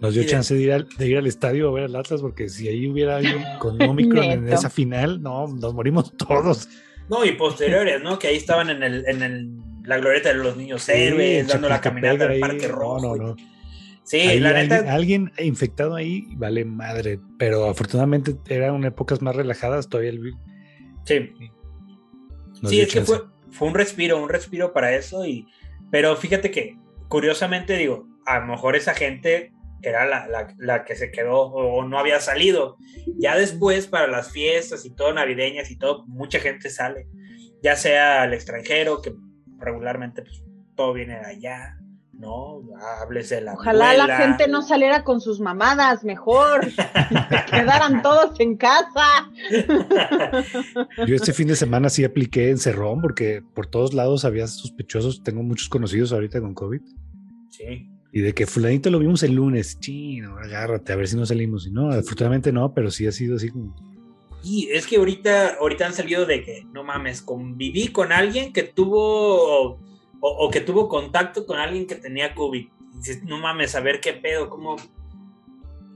[0.00, 2.48] Nos dio chance de ir, al, de ir al estadio a ver al Atlas, porque
[2.48, 6.68] si ahí hubiera alguien con Omicron en esa final, no, nos morimos todos.
[7.08, 8.18] No, y posteriores, ¿no?
[8.18, 9.50] Que ahí estaban en el, en el
[9.84, 13.16] la glorieta de los niños héroes, dando la caminata del Parque Rojo.
[13.16, 13.36] No, no,
[14.04, 14.92] Sí, la neta.
[14.92, 20.34] Alguien, infectado ahí vale madre, pero afortunadamente eran épocas más relajadas todavía el
[21.04, 21.30] Sí.
[22.64, 25.24] Sí, es que fue, fue un respiro, un respiro para eso.
[25.24, 25.46] y
[25.90, 26.76] Pero fíjate que,
[27.08, 31.84] curiosamente, digo, a lo mejor esa gente era la, la, la, que se quedó o
[31.84, 32.76] no había salido.
[33.18, 37.08] Ya después, para las fiestas y todo, navideñas y todo, mucha gente sale,
[37.62, 39.12] ya sea al extranjero, que
[39.58, 40.42] regularmente pues,
[40.76, 41.78] todo viene de allá,
[42.22, 42.62] ¿no?
[43.02, 43.54] Hables de la.
[43.54, 46.60] Ojalá la gente no saliera con sus mamadas, mejor.
[47.50, 49.30] quedaran todos en casa.
[51.06, 55.22] Yo este fin de semana sí apliqué en Cerrón porque por todos lados había sospechosos.
[55.22, 56.80] Tengo muchos conocidos ahorita con COVID.
[57.50, 57.90] Sí.
[58.12, 61.66] Y de que fulanito lo vimos el lunes, chino, agárrate, a ver si no salimos.
[61.66, 63.74] Y no, afortunadamente no, pero sí ha sido así como
[64.44, 68.64] y es que ahorita, ahorita han salido de que, no mames, conviví con alguien que
[68.64, 69.78] tuvo
[70.24, 72.68] o, que tuvo contacto con alguien que tenía COVID.
[72.94, 74.76] dices, no mames, a ver qué pedo, cómo,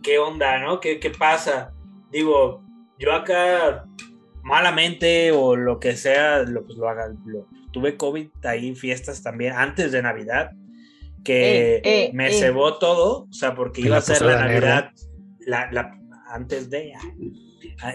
[0.03, 0.81] qué onda, ¿no?
[0.81, 1.73] ¿Qué, qué pasa?
[2.11, 2.65] Digo,
[2.99, 3.87] yo acá
[4.43, 7.15] malamente o lo que sea, lo, pues lo haga.
[7.73, 10.51] tuve COVID ahí, fiestas también, antes de Navidad,
[11.25, 12.33] que eh, eh, me eh.
[12.33, 14.91] cebó todo, o sea, porque iba a ser la Navidad,
[15.39, 15.97] la, la,
[16.31, 16.95] antes de,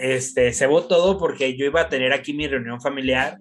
[0.02, 3.38] este, se votó todo porque yo iba a tener aquí mi reunión familiar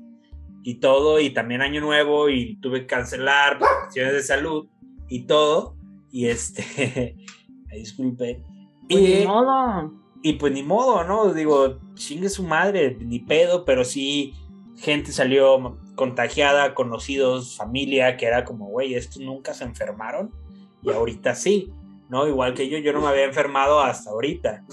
[0.63, 4.69] y todo, y también año nuevo, y tuve que cancelar por cuestiones de salud
[5.09, 5.77] y todo,
[6.11, 7.17] y este,
[7.73, 8.43] disculpe.
[8.89, 9.93] Pues y, ni modo.
[10.23, 11.33] Y pues ni modo, ¿no?
[11.33, 14.35] Digo, chingue su madre, ni pedo, pero sí,
[14.77, 20.31] gente salió contagiada, conocidos, familia, que era como, güey, estos nunca se enfermaron,
[20.83, 21.73] y ahorita sí,
[22.09, 22.27] ¿no?
[22.27, 24.65] Igual que yo, yo no me había enfermado hasta ahorita.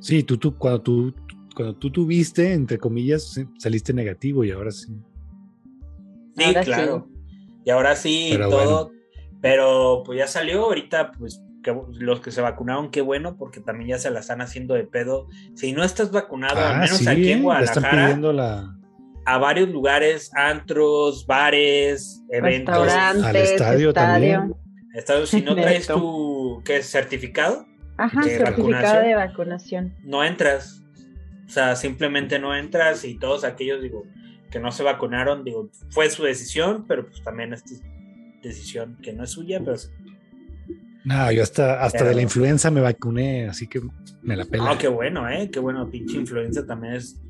[0.00, 1.14] Sí, tú, tú, cuando tú,
[1.56, 4.94] cuando tú tuviste, entre comillas, saliste negativo y ahora sí.
[6.36, 7.08] Sí, claro.
[7.64, 8.92] Y ahora sí, pero todo.
[9.40, 13.90] Pero pues ya salió, ahorita, pues que, los que se vacunaron, qué bueno, porque también
[13.90, 15.28] ya se la están haciendo de pedo.
[15.54, 18.16] Si no estás vacunado, al ah, menos aquí en Guadalajara.
[18.18, 18.76] La...
[19.24, 22.92] A varios lugares, antros, bares, eventos.
[22.92, 24.54] Al estadio, también.
[25.24, 27.64] si no traes tu ¿qué, certificado,
[27.96, 29.94] Ajá, certificado de vacunación.
[30.04, 30.85] No entras.
[31.46, 34.04] O sea, simplemente no entras y todos aquellos, digo,
[34.50, 37.70] que no se vacunaron, digo, fue su decisión, pero pues también esta
[38.42, 39.76] decisión que no es suya, pero...
[41.04, 43.80] No, yo hasta, hasta de la influenza me vacuné, así que
[44.22, 44.70] me la pela.
[44.70, 45.50] Ah, qué bueno, ¿eh?
[45.52, 47.20] Qué bueno, pinche influenza también es...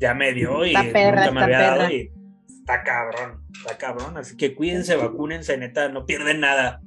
[0.00, 2.10] Ya me dio y nunca me había dado y
[2.48, 4.16] está cabrón, está cabrón.
[4.16, 6.80] Así que cuídense, vacúnense, neta, no pierden nada.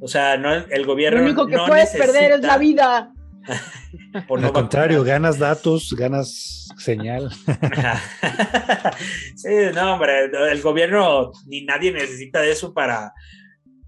[0.00, 1.20] O sea, no, el gobierno.
[1.20, 3.12] Lo único que puedes perder es la vida.
[4.28, 7.30] Por Al contrario, ganas datos, ganas señal.
[9.36, 13.12] sí, no, hombre, el gobierno ni nadie necesita de eso para,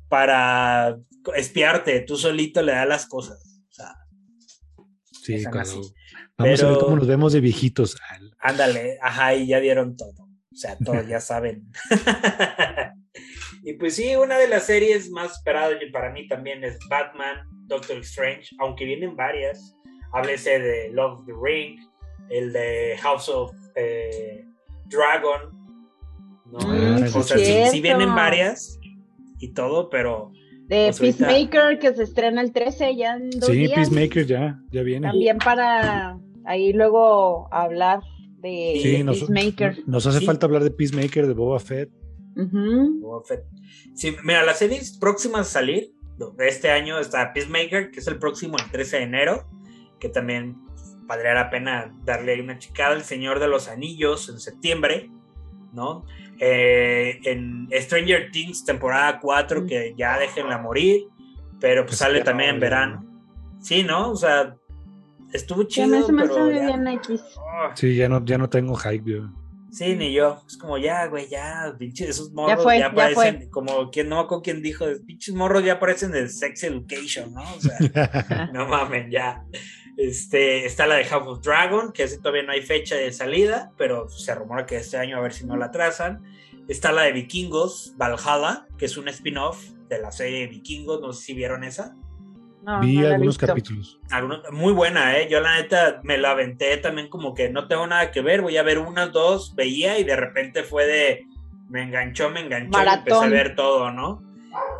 [0.08, 0.96] para
[1.34, 2.00] espiarte.
[2.00, 3.60] Tú solito le das las cosas.
[3.68, 3.94] O sea,
[5.10, 5.44] Sí,
[6.38, 7.96] Vamos a ver cómo nos vemos de viejitos.
[8.38, 10.28] Ándale, ajá, y ya dieron todo.
[10.52, 11.70] O sea, todos ya saben.
[13.68, 17.98] y pues sí, una de las series más esperadas para mí también es Batman, Doctor
[17.98, 19.76] Strange, aunque vienen varias.
[20.14, 21.78] Háblese de Love the Ring,
[22.30, 24.42] el de House of eh,
[24.86, 25.52] Dragon.
[26.46, 26.58] ¿no?
[27.14, 28.80] O sea, sí, vienen varias
[29.38, 30.32] y todo, pero.
[30.68, 34.82] De pues Peacemaker que se estrena el 13 ya en dos Sí, Peacemaker ya, ya
[34.82, 35.08] viene.
[35.08, 38.00] También para ahí luego hablar
[38.38, 39.86] de, Peacemaker.
[39.86, 41.97] Nos, hace falta hablar de Peacemaker, de Boba Fett.
[43.00, 43.44] Boba Fett.
[43.94, 48.18] Sí, mira, las series próximas a salir de este año está Peacemaker, que es el
[48.18, 49.48] próximo el 13 de enero,
[49.98, 50.56] que también
[51.02, 52.94] valdría la pena darle una chicada.
[52.94, 55.10] El Señor de los Anillos en septiembre,
[55.72, 56.04] ¿no?
[56.38, 61.06] Eh, en Stranger Things, temporada 4, que ya déjenla morir,
[61.60, 63.04] pero pues, sale también en verano.
[63.60, 64.10] Sí, ¿no?
[64.10, 64.54] O sea,
[65.32, 66.06] estuvo chido.
[66.06, 66.80] pero ya...
[67.36, 67.70] Oh.
[67.74, 69.22] Sí, ya no, ya no tengo hype,
[69.70, 70.42] Sí, ni yo.
[70.46, 74.62] Es como ya, güey, ya, pinches, esos morros ya, aparecen, como quien no con quien
[74.62, 77.42] dijo, pinches morros ya aparecen de Sex Education, ¿no?
[77.42, 79.44] O sea, no mamen, ya.
[79.96, 84.08] Este, está la de House of Dragon, que todavía no hay fecha de salida, pero
[84.08, 86.22] se rumora que este año a ver si no la trazan.
[86.68, 91.12] Está la de Vikingos, Valhalla, que es un spin-off de la serie de Vikingos, no
[91.12, 91.96] sé si vieron esa.
[92.80, 93.98] Vi algunos capítulos.
[94.52, 95.28] muy buena, ¿eh?
[95.30, 98.56] Yo la neta me la aventé también como que no tengo nada que ver, voy
[98.56, 101.26] a ver unas, dos, veía y de repente fue de,
[101.68, 104.22] me enganchó, me enganchó y empecé a ver todo, ¿no?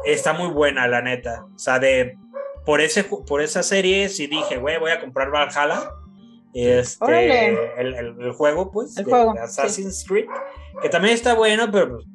[0.05, 1.45] Está muy buena, la neta.
[1.55, 2.17] O sea, de
[2.65, 5.91] por, ese, por esa serie sí dije, güey, voy a comprar Valhalla.
[6.55, 7.49] Este,
[7.79, 9.05] el, juego, pues, de,
[9.41, 10.27] Assassin's Creed,
[10.83, 12.07] que también está bueno, pero pues,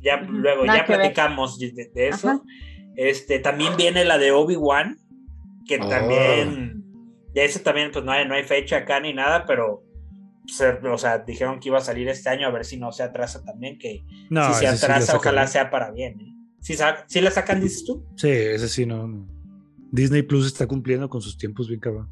[0.00, 2.42] ya luego ya platicamos de, eso.
[2.96, 4.98] Este, también viene la de Obi-Wan,
[5.66, 5.88] que oh.
[5.88, 6.84] también,
[7.32, 9.84] de ese también, pues no hay, no hay fecha acá ni nada, pero
[10.92, 13.44] o sea, dijeron que iba a salir este año, a ver si no se atrasa
[13.44, 16.20] también, que si se atrasa, ojalá sea para bien.
[16.20, 16.36] ¿eh?
[16.60, 18.04] ¿Sí, la sacan, dices tú?
[18.16, 19.26] Sí, ese sí, no.
[19.92, 22.08] Disney Plus está cumpliendo con sus tiempos bien cabrón.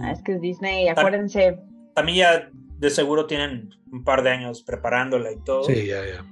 [0.00, 1.58] Ah, es que es Disney, acuérdense.
[1.94, 5.64] También ya de seguro tienen un par de años preparándola y todo.
[5.64, 6.24] Sí, ya, ya.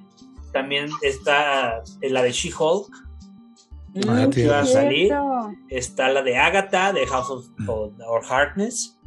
[0.52, 2.88] También está la de She-Hulk,
[4.08, 5.12] ah, que va a salir.
[5.68, 8.98] Está la de Agatha, de House of or Hardness.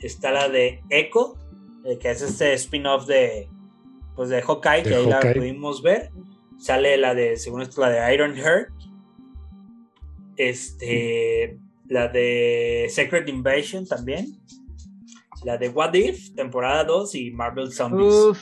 [0.00, 1.36] Está la de Echo,
[1.84, 3.48] eh, que es este spin-off de,
[4.14, 6.10] pues de Hawkeye, que ahí la pudimos ver.
[6.58, 8.76] Sale la de, según esto, la de Iron Heart
[10.36, 11.58] este,
[11.88, 14.38] la de Secret Invasion también.
[15.44, 18.38] La de What If, temporada 2 y Marvel Zombies.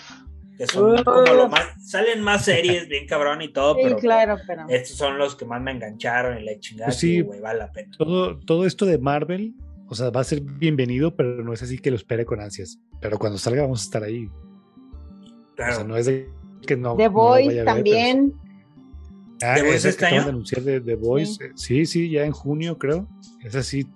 [0.56, 1.62] Que son como lo más.
[1.84, 5.60] Salen más series bien cabrón y todo, pero, claro, pero, estos son los que más
[5.60, 6.86] me engancharon y la chingada.
[6.86, 7.90] Pues sí, vale la pena.
[7.98, 9.54] Todo, todo esto de Marvel,
[9.88, 12.78] o sea, va a ser bienvenido, pero no es así que lo espere con ansias.
[13.00, 14.28] Pero cuando salga, vamos a estar ahí.
[15.56, 15.72] Claro.
[15.72, 16.28] O sea, no es de
[16.66, 16.96] que no.
[16.96, 18.34] The Voice también.
[19.42, 20.22] Ah, ¿The Voice este año?
[20.22, 21.52] de anunciar de The Voice.
[21.56, 21.84] Sí.
[21.86, 23.08] sí, ya en junio creo.
[23.42, 23.86] Es así.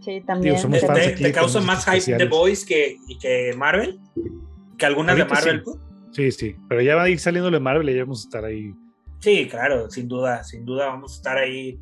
[0.00, 0.56] Sí, también.
[1.16, 3.98] ¿Te, causa más hype The Voice que, que Marvel?
[4.78, 5.62] ¿Que algunas de Marvel?
[6.12, 6.30] Sí.
[6.30, 6.56] sí.
[6.68, 8.72] pero ya va a ir saliendo de Marvel y ya vamos a estar ahí.
[9.20, 11.80] Sí, claro, sin duda, sin duda vamos a estar ahí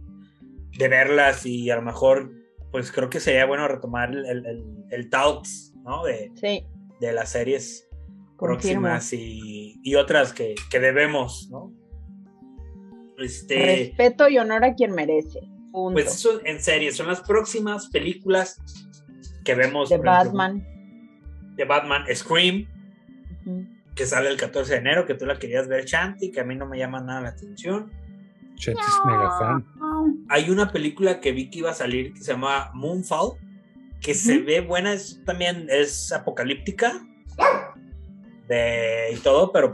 [0.79, 2.31] de verlas y a lo mejor,
[2.71, 6.05] pues creo que sería bueno retomar el, el, el Talks, ¿no?
[6.05, 6.31] De,
[7.01, 7.89] de las series
[8.39, 11.73] próximas y, y, otras que, que debemos, ¿no?
[13.19, 15.41] Este, Respeto y honor a quien merece.
[15.73, 18.61] Pues eso, en serio, son las próximas películas
[19.45, 19.89] que vemos.
[19.89, 20.67] De Batman.
[21.57, 22.69] de Batman, Scream,
[23.95, 26.55] que sale el 14 de enero, que tú la querías ver, Shanti, que a mí
[26.55, 27.91] no me llama nada la atención.
[28.57, 29.67] Shanti es mega fan.
[30.29, 33.39] Hay una película que vi que iba a salir que se llama Moonfall,
[34.01, 37.07] que se ve buena, es, también es apocalíptica
[38.49, 39.73] de, y todo, pero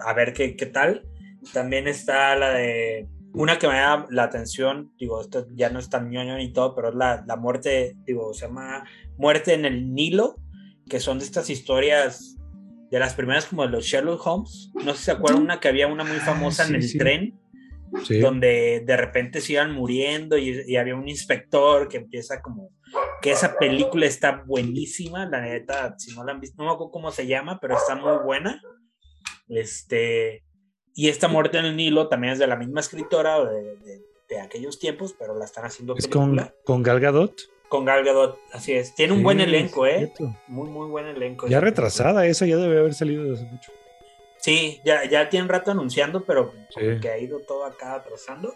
[0.00, 1.06] a ver qué, qué tal.
[1.52, 5.88] También está la de una que me da la atención, digo, esto ya no es
[5.88, 8.84] tan ñoño ni todo, pero es la, la muerte, digo, se llama
[9.16, 10.36] Muerte en el Nilo,
[10.88, 12.39] que son de estas historias
[12.90, 14.70] de las primeras como de los Sherlock Holmes.
[14.74, 17.40] No sé si se acuerdan una que había una muy ah, famosa en el tren,
[18.20, 22.70] donde de repente se iban muriendo y, y, había un inspector que empieza como
[23.20, 26.92] que esa película está buenísima, la neta, si no la han visto, no me acuerdo
[26.92, 28.60] cómo se llama, pero está muy buena.
[29.48, 30.44] Este,
[30.94, 33.76] y esta muerte en el Nilo también es de la misma escritora de,
[34.28, 37.34] de, aquellos tiempos, pero la están haciendo ¿Es con, con Gal Gadot?
[37.70, 38.94] Con Gal Gadot, así es.
[38.94, 40.12] Tiene un buen elenco, ¿eh?
[40.48, 41.46] Muy, muy buen elenco.
[41.46, 43.72] Ya retrasada, esa ya debe haber salido desde hace mucho.
[44.36, 48.54] Sí, ya, ya tiene rato anunciando, pero que ha ido todo acá atrasando.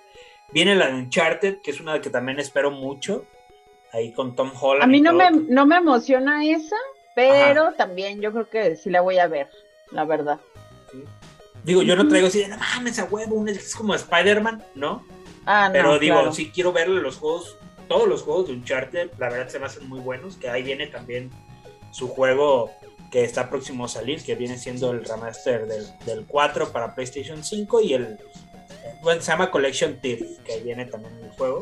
[0.53, 3.25] Viene la de Uncharted, que es una que también espero mucho.
[3.95, 4.83] ahí con Tom Holland.
[4.83, 6.77] A mí no me, no me emociona esa,
[7.15, 9.49] pero también yo creo que sí la voy a ver,
[9.93, 10.41] la verdad.
[11.63, 15.07] Digo, yo no traigo así de, no mames, a huevo, es como Spider-Man, ¿no?
[15.47, 17.57] Ah, no, Pero digo, sí quiero verle los juegos,
[17.89, 20.87] todos los juegos de Uncharted, la verdad se me hacen muy buenos, que ahí viene
[20.87, 21.31] también
[21.91, 22.71] su juego
[23.11, 27.45] que está próximo a salir, que viene siendo el remaster del, del 4 para PlayStation
[27.45, 28.19] 5 y el,
[29.03, 31.61] bueno, se llama Collection Thief, que viene también el juego.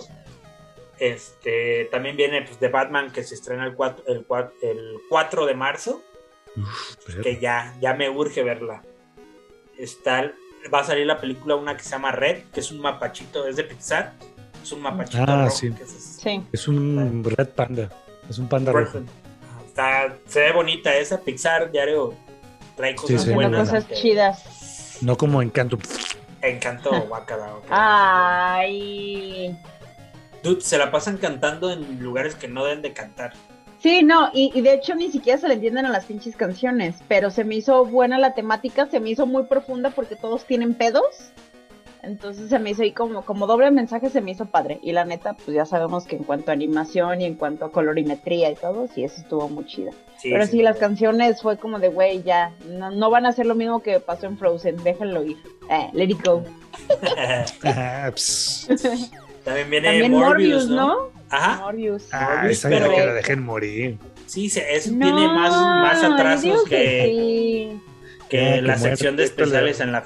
[0.98, 4.26] Este, también viene pues, de Batman que se estrena el 4, el,
[4.62, 6.02] el 4 de marzo,
[7.22, 8.82] que ya, ya me urge verla.
[9.76, 10.32] Está,
[10.72, 13.56] va a salir la película una que se llama Red, que es un mapachito, es
[13.56, 14.14] de Pixar,
[14.62, 15.50] es un mapachito ah, rojo.
[15.50, 16.42] Sí.
[16.52, 17.90] es, un Red Panda,
[18.28, 19.00] es un panda rojo.
[19.66, 22.14] Está, se ve bonita esa, Pixar diario
[22.76, 23.68] trae cosas buenas.
[23.68, 24.98] cosas chidas.
[25.00, 25.78] No como Encanto.
[26.42, 27.54] Encanto, guacala.
[27.70, 29.56] Ay.
[30.42, 33.32] Dude, se la pasan cantando en lugares que no deben de cantar.
[33.82, 37.32] Sí, no, y, de hecho ni siquiera se le entienden a las pinches canciones, pero
[37.32, 41.32] se me hizo buena la temática, se me hizo muy profunda porque todos tienen pedos.
[42.02, 44.80] Entonces se me hizo ahí como, como doble mensaje, se me hizo padre.
[44.82, 47.70] Y la neta, pues ya sabemos que en cuanto a animación y en cuanto a
[47.70, 49.92] colorimetría y todo, sí, eso estuvo muy chida.
[50.22, 53.82] Pero sí, las canciones fue como de, güey, ya, no, van a hacer lo mismo
[53.82, 55.36] que pasó en Frozen, déjenlo ir.
[55.70, 56.44] Eh, let it go.
[59.44, 61.10] También viene Morbius, ¿no?
[61.30, 61.64] Ajá.
[61.64, 62.08] Morbius.
[62.12, 62.90] Ah, esa pero...
[62.90, 63.98] que la dejen morir.
[64.26, 67.76] Sí, eso tiene más, más atrasos que,
[68.28, 70.02] que, la sección de especiales en la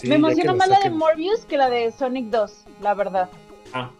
[0.00, 0.10] film.
[0.10, 3.28] me emociona más la de Morbius que la de Sonic 2, la verdad.
[3.72, 3.90] Ah.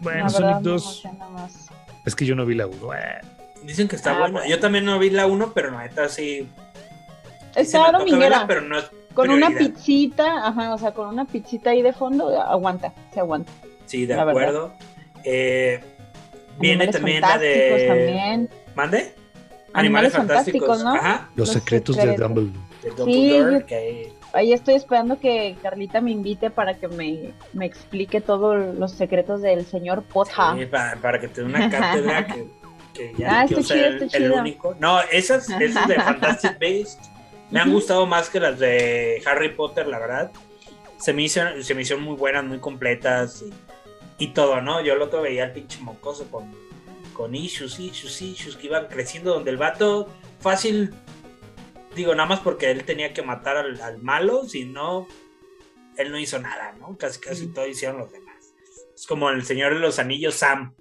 [0.00, 1.02] Bueno, Sonic 2.
[2.04, 2.76] Es que yo no vi la 1.
[3.62, 4.46] Dicen que está ah, buena.
[4.46, 6.48] Yo también no vi la 1, pero no, está así.
[7.54, 8.44] Está dominguera.
[8.46, 12.40] Pero no es con una pizzita, ajá, o sea, con una pizzita ahí de fondo,
[12.40, 13.50] aguanta, se aguanta.
[13.86, 14.72] Sí, de acuerdo.
[15.22, 15.80] Eh,
[16.58, 17.86] viene también la de.
[17.86, 18.50] También.
[18.74, 19.14] ¿Mande?
[19.72, 20.94] Animales, fantásticos, ¿no?
[20.94, 21.30] Ajá.
[21.36, 22.52] Los, secretos, de Dumbledore.
[23.04, 23.40] sí,
[24.34, 29.40] Ahí estoy esperando que Carlita me invite para que me, me explique todos los secretos
[29.42, 30.04] del señor.
[30.12, 32.46] Sí, para, que te dé una cátedra que,
[32.92, 34.74] que ya ah, el, el, único.
[34.80, 37.10] No, esas, esas de Fantastic Beasts
[37.50, 40.32] me han gustado más que las de Harry Potter, la verdad.
[40.98, 43.44] Se me hicieron, se me hicieron muy buenas, muy completas
[44.18, 44.82] y, todo, ¿no?
[44.82, 46.50] Yo el otro veía al pinche mocoso con,
[47.12, 50.08] con issues, issues, issues que iban creciendo, donde el vato
[50.40, 50.92] fácil,
[51.94, 55.06] digo, nada más porque él tenía que matar al, malo, si no,
[55.96, 56.96] él no hizo nada, ¿no?
[56.96, 58.54] Casi, casi todo hicieron los demás.
[58.94, 60.74] Es como el Señor de los Anillos, Sam.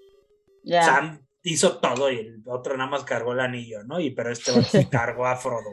[0.65, 3.99] Sam hizo todo y el otro nada más cargó el anillo, ¿no?
[3.99, 5.71] Y pero este se cargó a Frodo.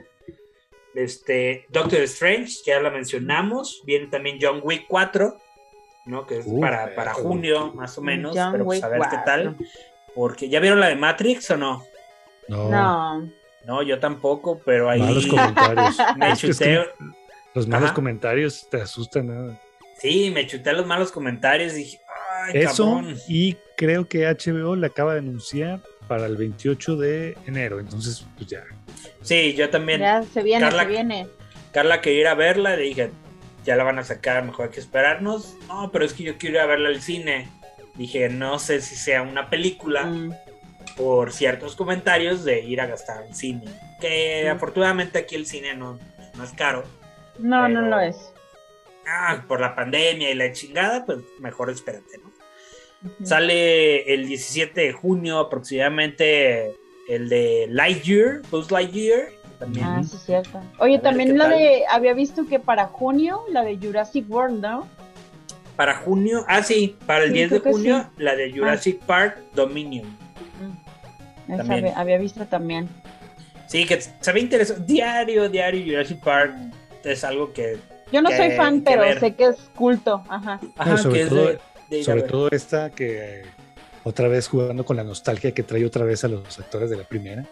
[0.95, 3.83] Este, Doctor Strange, ya la mencionamos.
[3.85, 5.37] Viene también John Wick 4,
[6.07, 6.27] ¿no?
[6.27, 8.37] Que es para, para junio, más o menos.
[8.53, 9.57] pero pues a ver qué tal.
[10.15, 11.85] Porque, ¿ya vieron la de Matrix o no?
[12.49, 12.69] No.
[12.69, 13.31] No,
[13.87, 15.01] yo tampoco, pero ahí.
[15.01, 15.97] Malos comentarios.
[16.17, 16.87] me chuté.
[17.55, 19.59] los malos comentarios te asustan, ¿no?
[19.99, 21.75] Sí, me chuté los malos comentarios.
[21.75, 22.01] Y dije,
[22.43, 27.81] Ay, Eso, y creo que HBO la acaba de anunciar para el 28 de enero.
[27.81, 28.65] Entonces, pues ya,
[29.23, 30.01] Sí, yo también.
[30.01, 31.27] Ya se viene, Carla, se viene.
[31.73, 33.11] Carla quería ir a verla, le dije,
[33.65, 35.55] ya la van a sacar, mejor hay que esperarnos.
[35.69, 37.49] No, pero es que yo quiero ir a verla al cine.
[37.95, 40.35] Dije, no sé si sea una película mm.
[40.97, 43.65] Por ciertos comentarios de ir a gastar en cine.
[44.01, 45.99] Que afortunadamente aquí el cine no,
[46.37, 46.85] no es caro.
[47.39, 48.33] No, no lo es.
[49.07, 52.31] Ah, por la pandemia y la chingada, pues mejor espérate, ¿no?
[53.25, 56.77] Sale el 17 de junio aproximadamente
[57.09, 59.29] el de Lightyear, Buzz Lightyear.
[59.59, 59.87] También.
[59.87, 60.61] Ah, sí, cierto.
[60.79, 64.89] Oye, también la de, había visto que para junio, la de Jurassic World, ¿no?
[65.77, 69.07] Para junio, ah, sí, para el 10 de junio, la de Jurassic ah.
[69.07, 70.07] Park Dominion.
[71.57, 71.93] También.
[71.97, 72.89] Había, visto también.
[73.67, 74.83] Sí, que se ve interesante.
[74.87, 76.55] Diario, diario, Jurassic Park
[77.05, 77.79] es algo que.
[78.13, 80.25] Yo no soy fan, pero sé que es culto.
[80.29, 80.61] Ajá.
[80.77, 81.59] Ajá sobre todo,
[82.03, 83.43] sobre todo esta que
[84.03, 87.05] otra vez jugando con la nostalgia que trae otra vez a los actores de la
[87.05, 87.43] primera.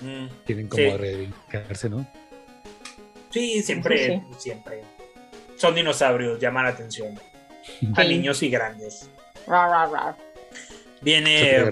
[0.00, 0.96] Mm, Tienen como sí.
[0.96, 2.06] reivindicarse, ¿no?
[3.30, 4.82] Sí, siempre, siempre.
[5.56, 7.18] Son dinosaurios, llaman la atención.
[7.94, 9.08] A niños y grandes.
[11.00, 11.62] Viene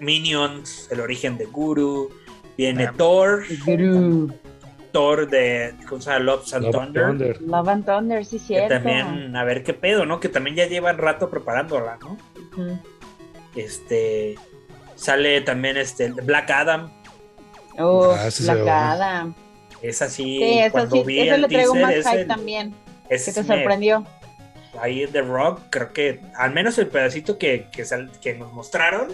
[0.00, 2.10] Minions, el origen de Guru.
[2.56, 3.44] Viene Thor.
[4.92, 6.24] Thor de ¿cómo se llama?
[6.24, 7.42] Love and Thunder.
[7.42, 8.74] Love and Thunder, sí, cierto.
[8.74, 10.18] también, a ver qué pedo, ¿no?
[10.18, 12.16] Que también ya llevan rato preparándola, ¿no?
[13.54, 14.36] Este
[14.96, 16.90] sale también este Black Adam.
[17.78, 19.34] Oh, Black Adam.
[19.82, 20.38] Es así.
[20.38, 22.74] Sí, eso sí, eso le traigo más hype también.
[23.08, 24.04] que te sorprendió.
[24.80, 29.08] ahí The Rock, creo que al menos el pedacito que, que, nos mostraron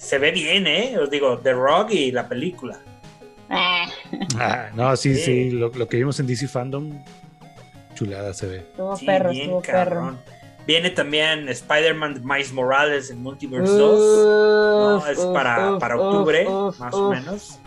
[0.00, 0.96] se ve bien, ¿eh?
[0.98, 2.80] Os digo, The Rock y la película.
[3.50, 6.90] Ah, no, sí, sí, lo, que vimos en DC Fandom,
[7.94, 8.56] chulada se ve.
[8.58, 10.16] Estuvo perro, estuvo perro.
[10.66, 15.08] Viene también Spider-Man Miles Morales en Multiverse 2.
[15.08, 16.46] Es para, para octubre,
[16.78, 17.58] más o menos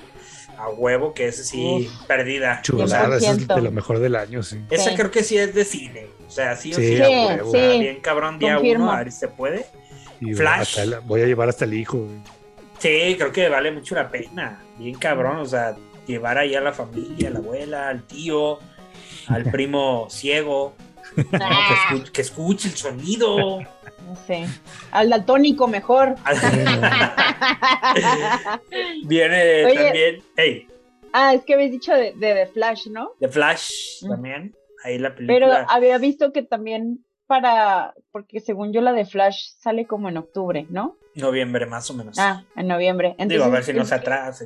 [0.57, 2.61] a huevo, que ese sí, perdida.
[2.63, 4.59] Chulada, esa es de lo mejor del año, sí.
[4.69, 6.07] Esa creo que sí es de cine.
[6.27, 7.51] O sea, sí o sí, a huevo.
[7.51, 9.65] Bien cabrón, día uno, a ver si se puede.
[10.33, 10.79] Flash.
[11.05, 12.07] voy a llevar hasta el hijo.
[12.79, 14.61] Sí, creo que vale mucho la pena.
[14.77, 18.59] Bien cabrón, o sea, llevar ahí a la familia, a la abuela, al tío,
[19.27, 20.75] al primo ciego.
[22.11, 23.59] que, escuche, el sonido.
[23.59, 24.45] No sé.
[24.91, 26.15] Al daltónico mejor.
[29.05, 30.23] Viene también.
[30.35, 30.67] Hey.
[31.13, 33.11] Ah, es que habéis dicho de, de, Flash, ¿no?
[33.19, 34.55] De Flash también.
[34.83, 35.39] Ahí la película.
[35.39, 37.95] Pero había visto que también para.
[38.11, 40.97] Porque según yo, la de Flash sale como en octubre, ¿no?
[41.15, 42.19] Noviembre, más o menos.
[42.19, 43.15] Ah, en noviembre.
[43.17, 44.45] Entonces, Digo, a ver si no se atrasa.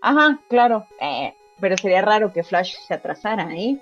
[0.00, 0.86] Ajá, claro.
[1.00, 3.76] Eh, pero sería raro que Flash se atrasara, ¿eh?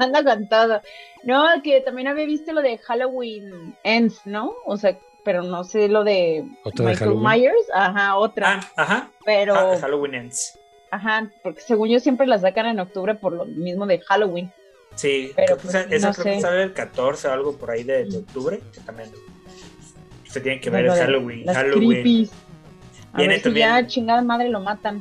[0.00, 0.80] Anda con todo.
[1.24, 4.54] No, que también había visto lo de Halloween Ends, ¿no?
[4.64, 6.46] O sea, pero no sé lo de
[6.78, 7.66] Michael Myers.
[7.74, 8.60] Ajá, otra.
[8.60, 9.10] Ah, ajá.
[9.26, 9.54] Pero.
[9.54, 10.58] Ah, Halloween Ends.
[10.90, 14.50] Ajá, porque según yo siempre la sacan en octubre por lo mismo de Halloween.
[15.00, 18.60] Sí, pero pues, esa creo que sale el 14 o algo por ahí de, octubre,
[18.70, 19.10] que también
[20.28, 21.46] se tiene que ver el Halloween.
[21.46, 22.28] Halloween.
[23.14, 25.00] A ver si ya chingada madre lo matan.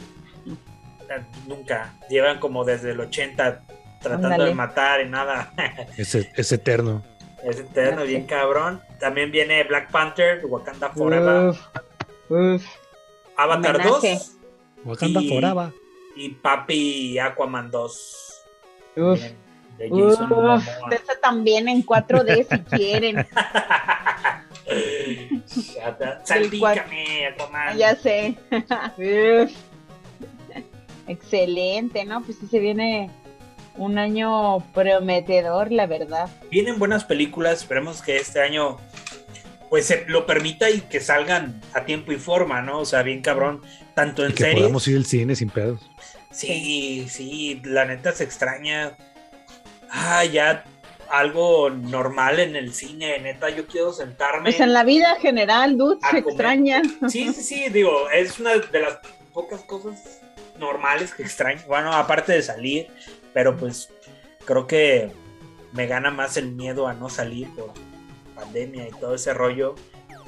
[1.49, 1.95] Nunca.
[2.09, 3.61] Llevan como desde el 80
[4.01, 5.51] tratando de matar y nada.
[5.97, 7.03] es, es eterno.
[7.43, 8.81] Es eterno, bien cabrón.
[9.01, 11.55] También viene Black Panther, Wakanda Forever.
[12.29, 12.65] Uf,
[13.35, 14.37] Avatar 2.
[14.85, 15.73] Wakanda Forever.
[16.15, 18.45] Y Papi Aquaman 2.
[18.95, 19.21] Uf.
[19.79, 20.19] De Uf,
[21.21, 23.27] también en 4D si quieren.
[26.23, 27.77] Salpícame, Aquaman.
[27.77, 28.35] Ya sé.
[31.07, 32.21] Excelente, ¿no?
[32.21, 33.09] Pues sí se viene
[33.77, 36.29] un año prometedor, la verdad.
[36.51, 38.77] Vienen buenas películas, esperemos que este año
[39.69, 42.79] pues se lo permita y que salgan a tiempo y forma, ¿no?
[42.79, 43.61] O sea, bien cabrón,
[43.93, 45.89] tanto en y que podamos ir al cine sin pedos.
[46.31, 48.97] Sí, sí, la neta se extraña.
[49.89, 50.63] Ah, ya
[51.09, 54.51] algo normal en el cine, neta, yo quiero sentarme.
[54.51, 56.81] Pues en la vida general, dude, se extraña.
[57.07, 58.99] Sí, sí, sí, digo, es una de las
[59.33, 60.21] pocas cosas
[60.59, 61.61] normales que extraño.
[61.67, 62.87] Bueno, aparte de salir,
[63.33, 63.89] pero pues
[64.45, 65.11] creo que
[65.71, 67.73] me gana más el miedo a no salir por
[68.35, 69.75] pandemia y todo ese rollo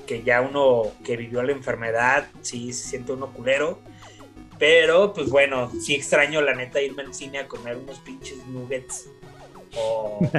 [0.05, 3.79] que ya uno que vivió la enfermedad, sí se siente uno culero.
[4.57, 9.09] Pero pues bueno, sí extraño la neta irme al cine a comer unos pinches nuggets
[9.75, 10.19] o.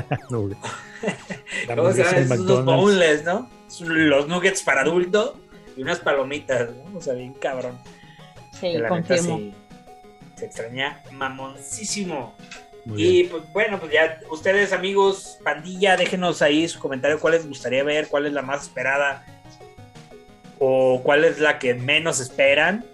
[1.75, 2.35] ¿Cómo se llama?
[2.35, 3.51] Unos boneless, ¿no?
[3.81, 5.39] Los nuggets para adulto
[5.77, 6.99] y unas palomitas, ¿no?
[6.99, 7.79] O sea, bien cabrón.
[8.59, 9.41] Sí, confirmo.
[10.37, 12.37] se extraña mamoncísimo.
[12.87, 17.83] y pues bueno, pues ya ustedes amigos, pandilla, déjenos ahí su comentario cuál les gustaría
[17.85, 19.25] ver, cuál es la más esperada
[20.59, 22.85] o cuál es la que menos esperan.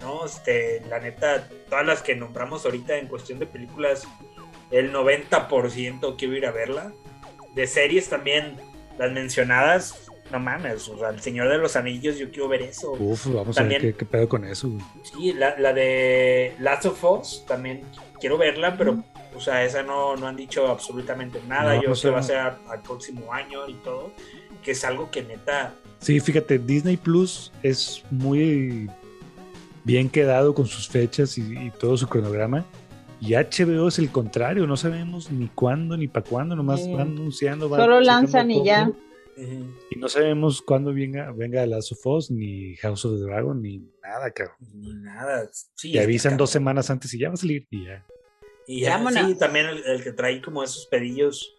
[0.00, 0.26] ¿No?
[0.26, 4.06] Este, la neta, todas las que nombramos ahorita en cuestión de películas
[4.74, 6.92] el 90% quiero ir a verla.
[7.54, 8.56] De series también,
[8.98, 12.92] las mencionadas, no mames, o sea, El Señor de los Anillos, yo quiero ver eso.
[12.98, 14.72] Uf, vamos a ver qué, pedo con eso.
[15.02, 17.82] Sí, la, de Last of Us también
[18.18, 19.04] quiero verla, pero,
[19.36, 21.80] o sea, esa no, no han dicho absolutamente nada.
[21.80, 24.10] yo sé que va a ser al próximo año y todo,
[24.64, 25.72] que es algo que neta.
[26.00, 28.90] Sí, fíjate, Disney Plus es muy
[29.84, 32.64] bien quedado con sus fechas y todo su cronograma.
[33.26, 37.68] Y HBO es el contrario, no sabemos ni cuándo ni para cuándo, nomás van anunciando.
[37.68, 38.90] Solo lanzan y ya.
[39.90, 43.78] Y no sabemos cuándo venga, venga Last of Us, ni House of the Dragon, ni
[44.02, 44.56] nada, cabrón.
[44.74, 45.48] Ni nada.
[45.74, 48.06] Sí, Te avisan dos semanas antes y ya va a salir y ya.
[48.66, 51.54] Y ya, sí, también el, que trae como esos pedillos,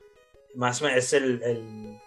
[0.55, 1.99] más es el, el,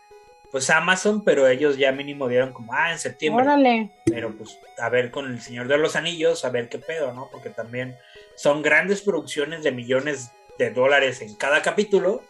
[0.51, 3.45] pues Amazon, pero ellos ya mínimo dieron como, ah, en septiembre.
[3.45, 3.91] Órale.
[4.05, 7.29] Pero pues a ver con el Señor de los Anillos, a ver qué pedo, ¿no?
[7.31, 7.97] Porque también
[8.35, 12.23] son grandes producciones de millones de dólares en cada capítulo,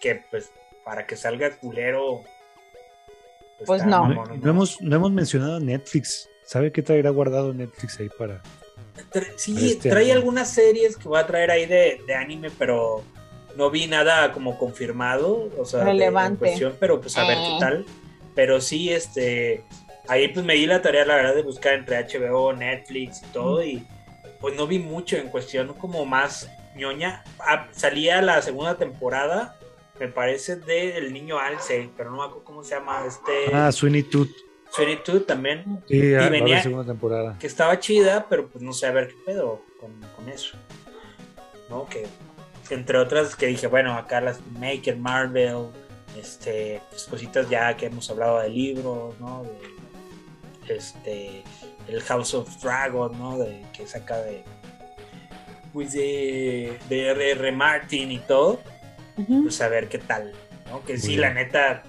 [0.00, 0.50] que pues
[0.84, 2.22] para que salga culero.
[3.58, 4.08] Pues, pues no.
[4.08, 6.28] No, hemos, no hemos mencionado Netflix.
[6.44, 8.40] ¿Sabe qué traerá guardado Netflix ahí para...
[9.36, 13.02] sí, este trae algunas series que va a traer ahí de, anime, pero
[13.56, 16.54] no vi nada como confirmado, o sea, relevante.
[16.78, 17.58] pero pues a ver qué eh.
[17.58, 17.86] tal.
[18.34, 19.64] Pero sí, este,
[20.08, 23.64] ahí pues me di la tarea, la verdad, de buscar entre HBO, Netflix y todo,
[23.64, 23.86] y
[24.40, 27.24] pues no vi mucho en cuestión como más ñoña.
[27.38, 29.58] Ah, salía la segunda temporada,
[29.98, 33.04] me parece, de El Niño Alce, pero no me acuerdo cómo se llama.
[33.06, 33.54] Este...
[33.54, 34.28] Ah, Sweeney Toot.
[34.70, 35.82] Sweeney Toot también.
[35.88, 37.38] Sí, y venía, la segunda temporada.
[37.38, 40.58] Que estaba chida, pero pues no sé a ver qué pedo con, con eso.
[41.70, 41.86] ¿No?
[41.86, 42.06] Que
[42.74, 45.68] entre otras que dije, bueno, acá las Maker, Marvel,
[46.18, 49.44] este, pues cositas ya que hemos hablado de libros, ¿no?
[49.44, 51.42] De, este,
[51.88, 53.38] el House of Dragon, ¿no?
[53.38, 54.42] De, que saca de,
[55.72, 57.52] pues de, de R.R.
[57.52, 58.60] Martin y todo,
[59.42, 60.32] pues a ver qué tal,
[60.70, 60.84] ¿no?
[60.84, 61.82] Que sí, la neta,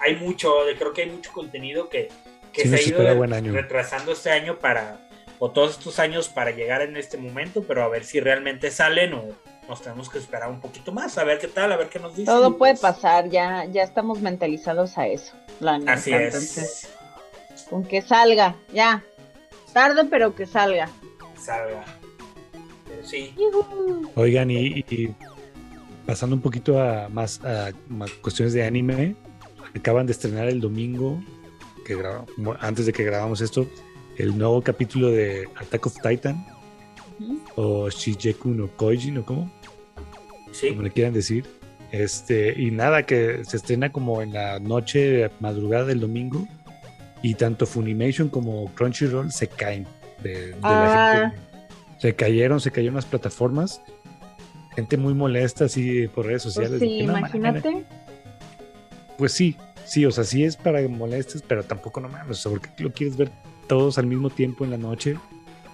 [0.00, 2.08] hay mucho, creo que hay mucho contenido que,
[2.52, 6.96] que se ha ido retrasando este año para, o todos estos años para llegar en
[6.96, 9.28] este momento, pero a ver si realmente salen o
[9.68, 12.16] nos tenemos que esperar un poquito más, a ver qué tal, a ver qué nos
[12.16, 12.26] dice.
[12.26, 15.34] Todo puede pasar, ya, ya estamos mentalizados a eso.
[15.86, 16.88] Así es.
[17.68, 19.04] con que salga, ya.
[19.72, 20.88] Tarde, pero que salga.
[21.36, 21.84] Salga.
[23.04, 23.34] sí.
[24.16, 25.14] Oigan, y,
[26.06, 27.70] pasando un poquito a más a,
[28.20, 29.14] cuestiones de anime,
[29.76, 31.22] acaban de estrenar el domingo,
[31.84, 31.96] que
[32.60, 33.66] antes de que grabamos esto,
[34.16, 36.44] el nuevo capítulo de Attack of Titan.
[37.56, 39.24] O Shijeku no Koji, ¿no?
[39.24, 39.50] ¿Cómo?
[40.68, 41.44] como le quieran decir.
[41.92, 46.46] Este, y nada, que se estrena como en la noche, madrugada del domingo,
[47.22, 49.86] y tanto Funimation como Crunchyroll se caen
[50.22, 51.30] de, la ah.
[51.30, 51.50] gente.
[51.98, 53.82] Se cayeron, se cayeron las plataformas.
[54.74, 56.80] Gente muy molesta así por redes pues sociales.
[56.80, 57.84] sí, imagínate.
[59.18, 62.52] Pues sí, sí, o sea, sí es para molestes, pero tampoco no mames, o sea,
[62.52, 63.30] porque lo quieres ver
[63.66, 65.16] todos al mismo tiempo en la noche.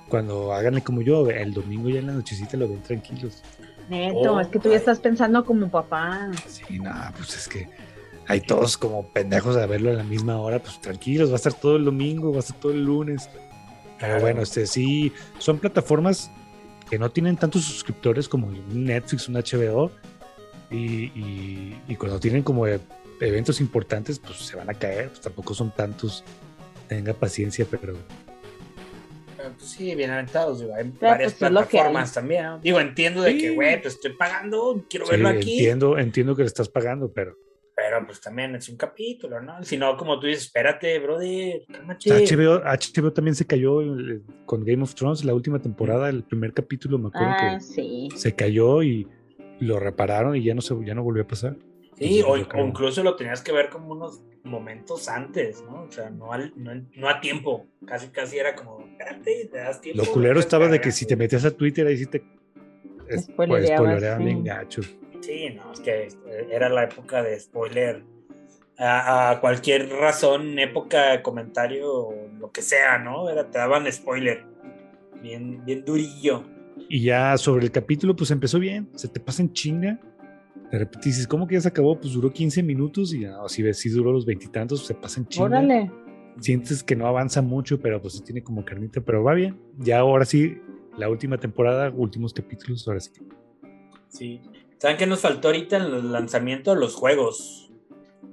[0.08, 3.42] Cuando háganle como yo, el domingo ya en la nochecita lo ven tranquilos.
[3.88, 6.30] Neto, es que tú ya estás pensando como papá.
[6.46, 7.68] Sí, no, pues es que
[8.28, 11.54] hay todos como pendejos a verlo a la misma hora, pues tranquilos, va a estar
[11.54, 13.28] todo el domingo, va a estar todo el lunes.
[13.98, 16.30] Pero bueno, este sí, son plataformas
[16.90, 19.90] que no tienen tantos suscriptores como Netflix, un HBO,
[20.70, 21.12] y,
[21.86, 26.24] y, cuando tienen como eventos importantes, pues se van a caer, pues tampoco son tantos.
[26.88, 27.94] Tenga paciencia, pero
[29.56, 32.60] pues sí, bien aventados, digo, hay varias pues, plataformas también.
[32.62, 35.58] Digo, entiendo de que, güey, pues estoy pagando, quiero verlo aquí.
[35.58, 37.36] Entiendo, entiendo que le estás pagando, pero.
[37.74, 39.62] Pero pues también es un capítulo, ¿no?
[39.62, 43.80] Si no, como tú dices, espérate, brother, HBO, HBO también se cayó
[44.46, 48.08] con Game of Thrones la última temporada, el primer capítulo, me acuerdo ah, que sí.
[48.16, 49.06] se cayó y
[49.60, 51.56] lo repararon y ya no se ya no volvió a pasar.
[51.98, 55.84] Sí, o, incluso lo tenías que ver como unos momentos antes, ¿no?
[55.84, 56.30] O sea, no,
[56.94, 57.66] no, a tiempo.
[57.86, 60.04] Casi, casi era como, espérate, te das tiempo.
[60.04, 62.22] Lo culero estaba de que si te metías a Twitter ahí sí te
[63.16, 64.82] spoilereaban bien gacho.
[65.20, 66.08] Sí, no, es que
[66.50, 68.02] era la época de spoiler.
[68.78, 73.30] A, cualquier razón, época, comentario, o lo que sea, ¿no?
[73.30, 74.44] Era, te daban spoiler.
[75.22, 76.44] Bien, bien durillo.
[76.90, 78.90] Y ya sobre el capítulo, pues empezó bien.
[78.94, 79.98] Se te pasa en chinga
[80.70, 81.98] de repente dices, ¿cómo que ya se acabó?
[81.98, 85.46] Pues duró 15 minutos y ya, si ves, si duró los veintitantos, se pasan chido.
[85.46, 85.90] Órale.
[86.40, 89.58] Sientes que no avanza mucho, pero pues tiene como carnita, pero va bien.
[89.78, 90.58] Ya ahora sí,
[90.98, 93.12] la última temporada, últimos capítulos, ahora sí.
[94.08, 94.40] Sí.
[94.78, 96.74] ¿Saben qué nos faltó ahorita en el lanzamiento?
[96.74, 97.72] Los juegos.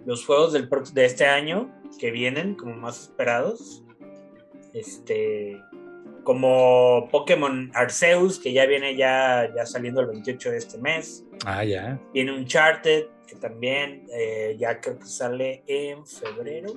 [0.05, 3.83] Los juegos del, de este año que vienen como más esperados.
[4.73, 5.61] Este
[6.23, 11.25] como Pokémon Arceus, que ya viene ya, ya saliendo el 28 de este mes.
[11.45, 11.99] Ah, ya.
[12.13, 16.73] Viene Uncharted, que también eh, ya creo que sale en febrero.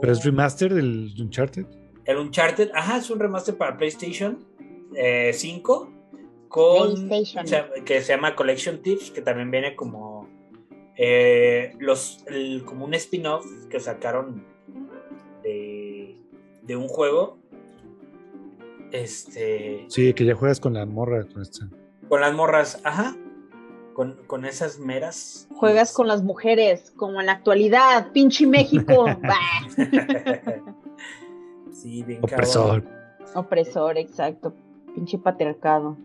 [0.00, 1.66] ¿Pero es remaster del Uncharted?
[2.04, 4.46] El Uncharted, ajá, es un remaster para PlayStation
[4.94, 5.98] 5 eh,
[6.48, 7.08] con
[7.84, 10.28] que se llama Collection Tips, que también viene como
[10.96, 12.24] eh, los
[12.64, 14.46] como un spin-off que sacaron
[15.42, 16.16] de,
[16.62, 17.38] de un juego
[18.92, 19.84] este.
[19.88, 21.24] Sí, que ya juegas con la morra.
[21.24, 21.44] Con,
[22.08, 23.16] con las morras, ajá.
[23.94, 25.48] Con, esas meras.
[25.56, 29.06] Juegas con las mujeres, como en la actualidad, pinche México.
[31.72, 32.84] sí, bien Opresor.
[33.34, 34.54] Opresor, exacto.
[34.94, 35.96] Pinche patriarcado.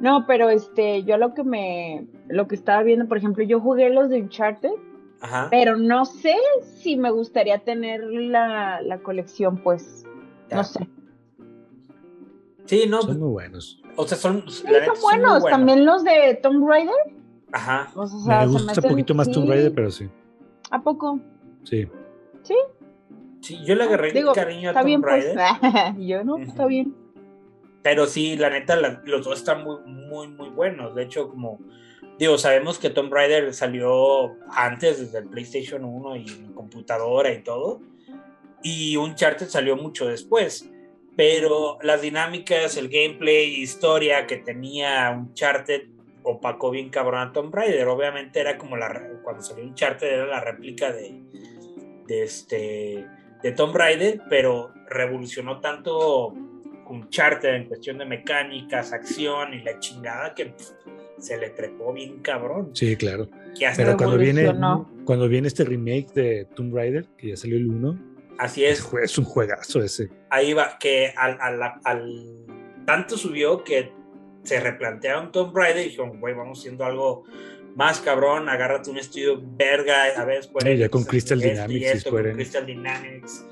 [0.00, 3.90] No, pero este, yo lo que me, lo que estaba viendo, por ejemplo, yo jugué
[3.90, 4.72] los de Uncharted,
[5.20, 5.48] Ajá.
[5.50, 10.04] pero no sé si me gustaría tener la, la colección, pues,
[10.50, 10.88] no sé.
[12.66, 13.02] Sí, no.
[13.02, 13.82] Son muy buenos.
[13.96, 14.48] O sea, son.
[14.48, 15.44] Sí, son buenos.
[15.44, 16.94] También los de Tomb Raider.
[17.52, 17.92] Ajá.
[17.94, 20.08] me gusta un poquito más Tomb Raider, pero sí.
[20.70, 21.20] ¿A poco?
[21.62, 21.86] Sí.
[22.42, 22.56] ¿Sí?
[23.40, 25.34] Sí, yo le agarré cariño a Tomb bien, pues.
[25.34, 25.36] Raider.
[25.60, 25.72] Pues.
[26.06, 26.94] yo no, está bien.
[27.82, 30.94] Pero sí, la neta, los dos están muy, muy, muy buenos.
[30.94, 31.60] De hecho, como
[32.18, 37.82] digo, sabemos que Tomb Raider salió antes desde el PlayStation 1 y computadora y todo.
[38.62, 40.70] Y Uncharted salió mucho después
[41.16, 45.82] pero las dinámicas, el gameplay, historia que tenía Uncharted
[46.22, 47.86] opacó bien cabrón a Tomb Raider.
[47.88, 51.20] Obviamente era como la cuando salió Uncharted era la réplica de,
[52.06, 53.06] de este
[53.42, 56.34] de Tomb Raider, pero revolucionó tanto
[56.88, 60.54] Uncharted en cuestión de mecánicas, acción y la chingada que
[61.18, 62.70] se le trepó bien cabrón.
[62.72, 63.28] Sí, claro.
[63.76, 64.52] Pero cuando viene,
[65.04, 68.86] cuando viene este remake de Tomb Raider, que ya salió el 1, Así es.
[69.02, 70.10] Es un juegazo ese.
[70.30, 72.44] Ahí va, que al,
[72.86, 73.92] tanto subió que
[74.42, 77.24] se replantearon Tomb Raider y dijeron, güey, vamos haciendo algo
[77.76, 81.80] más cabrón, agárrate un estudio verga, a ver, pues, ya con Crystal Dynamics.
[81.80, 83.44] Y esto, con Crystal Dynamics.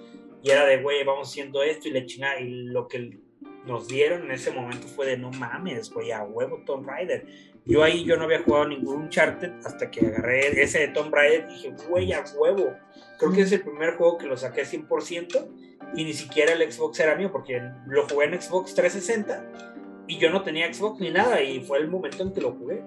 [0.43, 2.41] Y era de, güey, vamos haciendo esto y le chingada.
[2.41, 3.19] Y lo que
[3.67, 7.27] nos dieron en ese momento fue de, no mames, güey, a huevo Tomb Raider.
[7.65, 11.47] Yo ahí yo no había jugado ningún Uncharted hasta que agarré ese de Tomb Raider
[11.49, 12.75] y dije, güey, a huevo.
[13.19, 15.49] Creo que es el primer juego que lo saqué 100%
[15.95, 19.73] y ni siquiera el Xbox era mío porque lo jugué en Xbox 360
[20.09, 22.83] y yo no tenía Xbox ni nada y fue el momento en que lo jugué.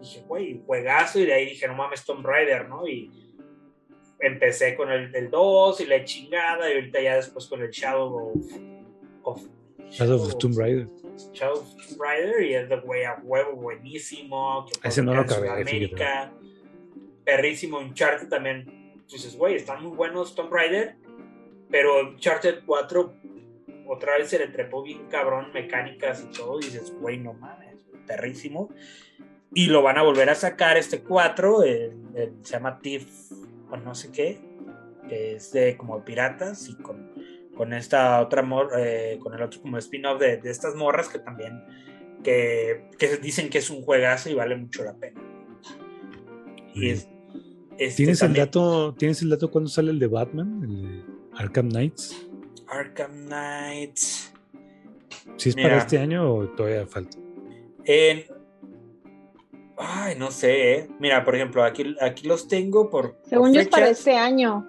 [0.00, 2.86] Dije, güey, juegazo y de ahí dije, no mames, Tomb Raider, ¿no?
[2.86, 3.10] Y
[4.20, 8.32] empecé con el, del 2 y la chingada y ahorita ya después con el Shadow
[9.22, 9.42] of,
[9.90, 10.88] Shadow of Tomb Raider.
[11.38, 14.66] Tomb Raider y es de güey a huevo buenísimo.
[14.82, 15.48] Ese no lo acabé.
[15.50, 16.32] América,
[17.24, 17.78] perrísimo.
[17.78, 19.02] Uncharted también.
[19.10, 20.96] Dices, güey, están muy buenos Tomb Raider,
[21.70, 23.14] pero Uncharted 4
[23.86, 26.58] otra vez se le trepó bien cabrón mecánicas y todo.
[26.60, 28.70] Y dices, güey, no mames, perrísimo.
[29.54, 33.06] Y lo van a volver a sacar este 4, se llama Thief
[33.70, 34.40] o no sé qué,
[35.10, 37.11] que es de como piratas y con
[37.56, 38.46] con esta otra
[38.78, 41.62] eh, con el otro como spin-off de, estas morras que también
[42.22, 42.84] que,
[43.20, 45.20] dicen que es un juegazo y vale mucho la pena.
[46.74, 47.12] Y este
[47.96, 50.60] ¿Tienes, el dato, ¿Tienes el dato cuándo sale el de Batman?
[50.62, 52.28] El de Arkham Knights.
[52.68, 54.32] Arkham Knights.
[55.36, 57.18] ¿Si es para este año o todavía falta?
[57.84, 58.24] En,
[59.76, 60.74] ay, no sé.
[60.74, 60.88] ¿eh?
[61.00, 63.18] Mira, por ejemplo, aquí, aquí los tengo por.
[63.24, 64.66] Según yo es para este año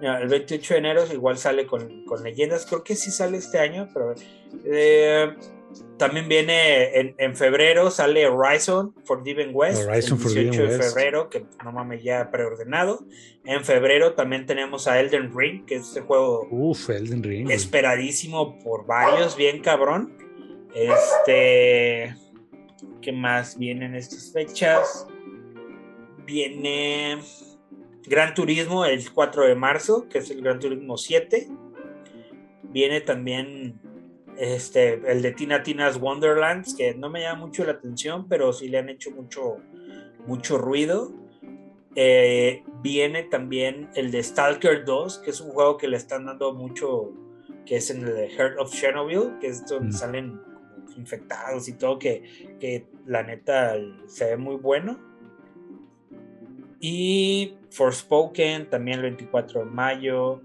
[0.00, 4.14] el 28 de enero igual sale con, leyendas, creo que sí sale este año, pero
[4.64, 5.34] eh,
[5.98, 11.72] también viene en, febrero, sale Horizon Forbidden West, Horizon el 18 de febrero, que no
[11.72, 13.04] mames ya preordenado.
[13.44, 18.58] En febrero también tenemos a Elden Ring, que es este juego Uf, Elden Ring, esperadísimo
[18.58, 20.16] por varios, bien cabrón.
[20.74, 22.14] Este,
[23.00, 25.06] ¿qué más viene en estas fechas?
[26.26, 27.18] Viene
[28.06, 31.48] Gran Turismo el 4 de marzo, que es el Gran Turismo 7.
[32.64, 33.80] Viene también
[34.38, 38.68] este, el de Tina Tina's Wonderlands, que no me llama mucho la atención, pero sí
[38.68, 39.56] le han hecho mucho,
[40.26, 41.12] mucho ruido.
[41.94, 46.52] Eh, viene también el de Stalker 2, que es un juego que le están dando
[46.52, 47.12] mucho,
[47.64, 49.92] que es en el Heart of Chernobyl, que es donde mm.
[49.92, 50.40] salen
[50.96, 53.74] infectados y todo, que, que la neta
[54.06, 55.05] se ve muy bueno.
[56.80, 60.42] Y Forspoken también el 24 de mayo.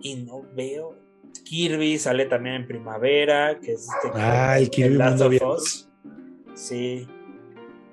[0.00, 0.96] Y no veo.
[1.44, 5.30] Kirby sale también en primavera, que es este Ah, el Kirby Mundo
[6.54, 7.06] Sí.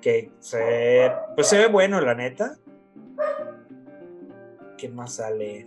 [0.00, 2.58] Que se pues se ve bueno, la neta.
[4.76, 5.66] ¿Qué más sale?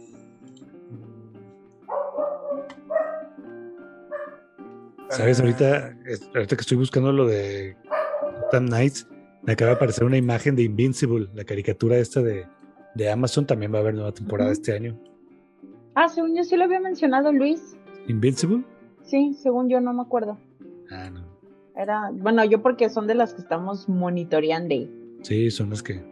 [5.09, 5.39] ¿Sabes?
[5.39, 5.97] Ahorita,
[6.35, 7.75] ahorita que estoy buscando lo de
[8.43, 9.07] Gotham Knights,
[9.43, 12.45] me acaba de aparecer una imagen de Invincible, la caricatura esta de,
[13.09, 13.45] Amazon.
[13.45, 14.99] También va a haber nueva temporada este año.
[15.95, 17.77] Ah, según yo sí lo había mencionado Luis.
[18.07, 18.63] ¿Invincible?
[19.03, 20.37] Sí, según yo no me acuerdo.
[20.91, 21.23] Ah, no.
[21.75, 24.75] Era, bueno, yo porque son de las que estamos monitoreando.
[25.21, 26.03] Sí, son las que.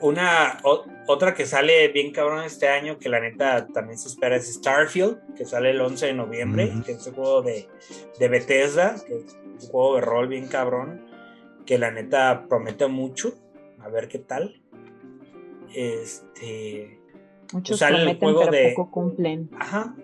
[0.00, 0.58] Una
[1.06, 5.34] otra que sale bien cabrón este año, que la neta también se espera, es Starfield,
[5.34, 7.66] que sale el 11 de noviembre, que es un juego de,
[8.18, 11.03] de Bethesda, que es un juego de rol bien cabrón
[11.66, 13.34] que la neta promete mucho.
[13.80, 14.60] A ver qué tal.
[15.74, 16.98] Este.
[17.52, 18.72] Muchos sale el juego de.
[18.74, 19.50] Poco cumplen.
[19.58, 19.94] Ajá.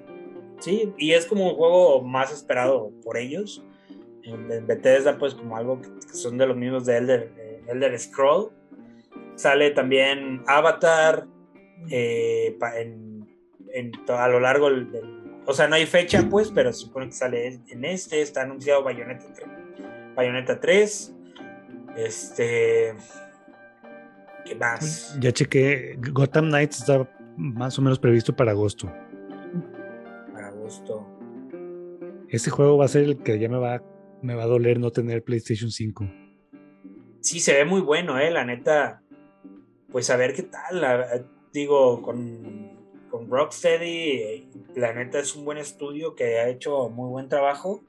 [0.61, 3.65] Sí, y es como un juego más esperado por ellos.
[4.23, 8.53] En, Bethesda, pues, como algo que, son de los mismos de Elder, eh, Elder Scroll.
[9.37, 11.27] Sale también Avatar.
[11.91, 13.27] Eh, en,
[14.09, 14.89] a lo largo del,
[15.47, 18.21] O sea, no hay fecha, pues, pero se supone que sale en este.
[18.21, 19.49] Está anunciado Bayonetta 3.
[20.15, 21.15] Bayonetta 3.
[22.05, 22.95] Este.
[24.45, 25.17] ¿Qué más?
[25.21, 25.99] Ya chequé.
[26.13, 28.91] Gotham Knights está más o menos previsto para agosto.
[30.33, 31.07] Para agosto.
[32.29, 33.83] Este juego va a ser el que ya me va,
[34.23, 36.05] me va a doler no tener PlayStation 5.
[37.21, 39.03] Sí, se ve muy bueno, eh, la neta.
[39.91, 41.27] Pues a ver qué tal.
[41.53, 42.71] digo, con,
[43.11, 47.83] con Rocksteady, la neta es un buen estudio que ha hecho muy buen trabajo.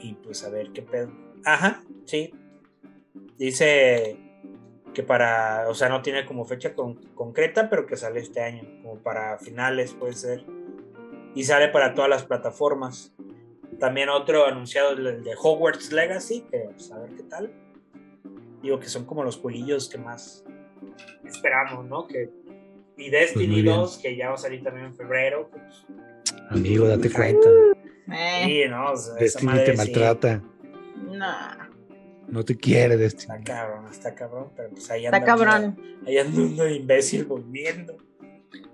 [0.00, 1.10] Y pues a ver qué pedo.
[1.44, 2.32] Ajá, sí.
[3.42, 4.16] Dice
[4.94, 8.98] que para, o sea, no tiene como fecha concreta, pero que sale este año, como
[8.98, 10.44] para finales puede ser.
[11.34, 13.12] Y sale para todas las plataformas.
[13.80, 17.52] También otro anunciado, el de Hogwarts Legacy, que pues, a ver qué tal.
[18.62, 20.44] Digo que son como los jueguillos que más
[21.24, 22.06] esperamos, ¿no?
[22.06, 22.30] Que,
[22.96, 25.50] y Destiny 2, pues que ya va a salir también en febrero.
[25.50, 25.84] Pues,
[26.48, 27.48] Amigo, date cuenta.
[28.44, 30.40] Sí, no, Destiny te maltrata.
[31.10, 31.71] No.
[32.32, 33.40] No te quiere, Destiny.
[33.40, 35.18] Está cabrón, está cabrón, pero pues ahí anda.
[35.18, 35.78] Está cabrón.
[36.06, 37.98] Ahí anda un imbécil volviendo.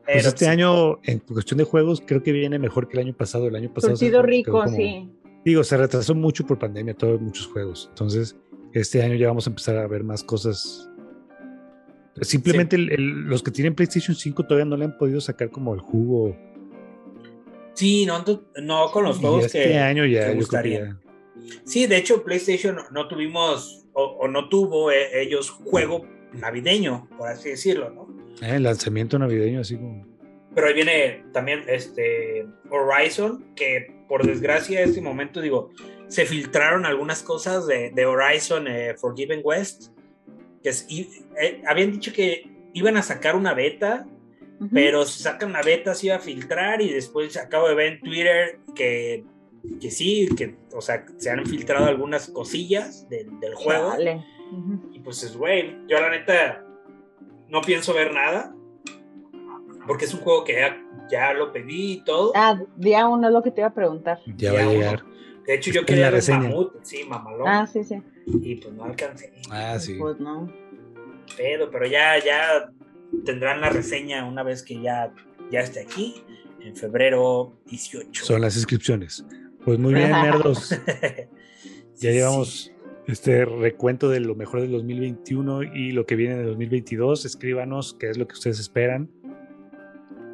[0.04, 3.48] Pues este año, en cuestión de juegos, creo que viene mejor que el año pasado.
[3.48, 3.96] El año pasado.
[3.96, 5.10] sido rico, sí.
[5.44, 7.86] Digo, se retrasó mucho por pandemia, todos muchos juegos.
[7.88, 8.36] Entonces,
[8.74, 10.88] este año ya vamos a empezar a ver más cosas.
[12.20, 16.36] Simplemente los que tienen PlayStation 5 todavía no le han podido sacar como el jugo.
[17.74, 18.24] Sí, no,
[18.62, 19.78] no con los juegos este que.
[19.78, 20.96] año ya gustaría.
[21.64, 27.50] Sí, de hecho, PlayStation no tuvimos o, no tuvo eh, ellos juego navideño, por así
[27.50, 28.08] decirlo, ¿no?
[28.42, 30.06] Eh, el lanzamiento navideño, así como.
[30.54, 35.70] Pero ahí viene también este Horizon, que por desgracia en este momento, digo,
[36.08, 39.92] se filtraron algunas cosas de, Horizon eh, Forgiven West,
[40.62, 44.06] que eh, habían dicho que iban a sacar una beta,
[44.72, 48.00] pero si sacan la beta se iba a filtrar y después acabo de ver en
[48.00, 49.24] Twitter que,
[49.80, 53.94] que sí, que, o sea, se han filtrado algunas cosillas del, juego.
[54.92, 56.64] Y pues es, güey, yo la neta
[57.48, 58.54] no pienso ver nada.
[59.86, 60.54] Porque es un juego que
[61.10, 62.32] ya, lo pedí y todo.
[62.34, 64.20] Ah, día uno es lo que te iba a preguntar.
[64.36, 65.04] Ya va a llegar.
[65.46, 67.48] De hecho, yo quería ver Mamut, sí, mamalón.
[67.48, 68.02] Ah, sí, sí.
[68.26, 69.32] Y pues no alcancé.
[69.50, 69.94] Ah, sí.
[69.94, 70.52] Pues no.
[71.38, 72.70] Pero, pero ya, ya
[73.24, 75.14] tendrán la reseña una vez que ya,
[75.50, 76.22] ya esté aquí,
[76.60, 78.26] en febrero 18.
[78.26, 79.24] Son las inscripciones.
[79.68, 80.70] Pues muy bien, nerdos.
[81.98, 82.72] ya llevamos
[83.06, 87.26] este recuento de lo mejor del 2021 y lo que viene de 2022.
[87.26, 89.10] Escríbanos qué es lo que ustedes esperan.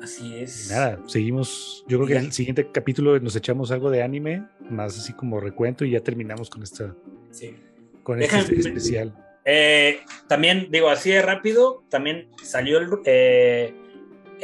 [0.00, 0.70] Así es.
[0.70, 1.84] nada, seguimos.
[1.88, 5.40] Yo creo que en el siguiente capítulo nos echamos algo de anime, más así como
[5.40, 6.94] recuento, y ya terminamos con esta.
[7.32, 7.56] Sí.
[8.04, 9.16] Con este especial.
[9.44, 13.74] Eh, también, digo, así de rápido, también salió el, eh,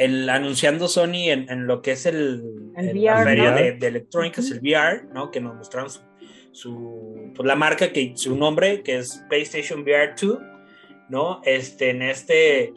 [0.03, 5.03] el anunciando Sony en, lo que es el, la feria de, de, electrónicas, el VR,
[5.13, 5.31] ¿no?
[5.31, 6.01] Que nos mostraron su
[6.51, 10.39] su pues la marca que su nombre que es PlayStation VR 2
[11.09, 12.73] no este en este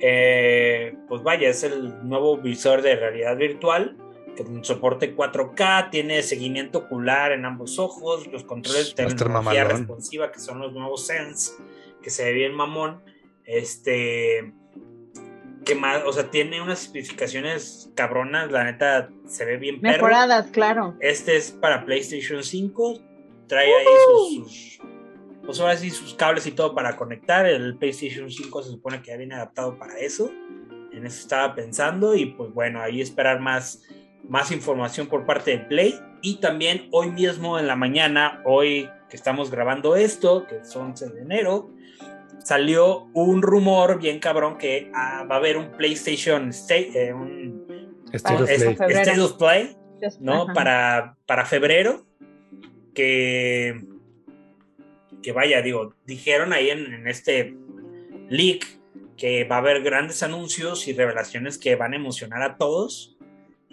[0.00, 3.96] eh, pues vaya es el nuevo visor de realidad virtual
[4.36, 10.40] que soporte 4K tiene seguimiento ocular en ambos ojos los controles de tecnología responsiva que
[10.40, 11.52] son los nuevos Sense
[12.02, 13.02] que se ve bien mamón.
[13.46, 14.52] Este
[15.64, 20.94] que más, o sea, tiene unas especificaciones cabronas, la neta se ve bien Mejoradas, claro.
[21.00, 23.00] Este es para PlayStation 5,
[23.46, 24.80] trae ahí sus,
[25.44, 27.46] pues ahora sí, sus cables y todo para conectar.
[27.46, 30.30] El PlayStation 5 se supone que ya viene adaptado para eso.
[30.92, 33.82] En eso estaba pensando y pues bueno, ahí esperar más,
[34.28, 36.00] más información por parte de Play.
[36.22, 41.10] Y también hoy mismo en la mañana, hoy que estamos grabando esto, que es 11
[41.10, 41.70] de enero,
[42.44, 47.64] salió un rumor bien cabrón que ah, va a haber un PlayStation State, eh, un
[48.12, 49.76] State, of Play,
[50.20, 50.46] ¿no?
[50.54, 52.06] Para, para febrero,
[52.94, 53.82] que,
[55.22, 57.56] que vaya, digo, dijeron ahí en, este
[58.28, 58.80] leak
[59.16, 63.16] que va a haber grandes anuncios y revelaciones que van a emocionar a todos.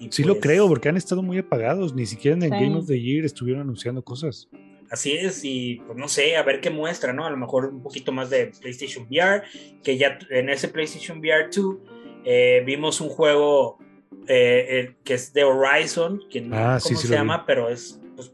[0.09, 2.87] sí lo pues creo, porque han estado muy apagados, ni siquiera en el Game of
[2.87, 4.49] the Year estuvieron anunciando cosas.
[4.91, 7.25] Así es, y pues no sé, a ver qué muestra, ¿no?
[7.25, 9.43] A lo mejor un poquito más de PlayStation VR,
[9.81, 11.75] que ya en ese PlayStation VR 2
[12.25, 13.79] eh, vimos un juego
[14.27, 18.33] eh, que es de Horizon, que no ah, sé cómo se llama, pero es pues,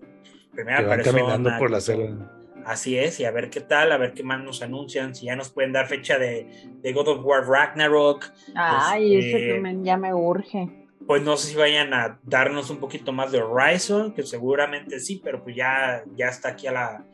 [0.52, 1.20] primera que persona.
[1.20, 2.34] caminando por la selva.
[2.66, 5.36] Así es, y a ver qué tal, a ver qué más nos anuncian, si ya
[5.36, 6.48] nos pueden dar fecha de,
[6.82, 8.26] de God of War Ragnarok.
[8.56, 10.77] Ay, ese este, ya me urge
[11.08, 15.22] pues no sé si vayan a darnos un poquito más de Horizon, que seguramente sí,
[15.24, 17.06] pero pues ya, ya está aquí a la,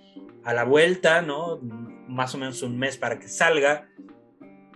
[0.43, 1.59] a la vuelta, ¿no?
[2.07, 3.87] Más o menos un mes para que salga.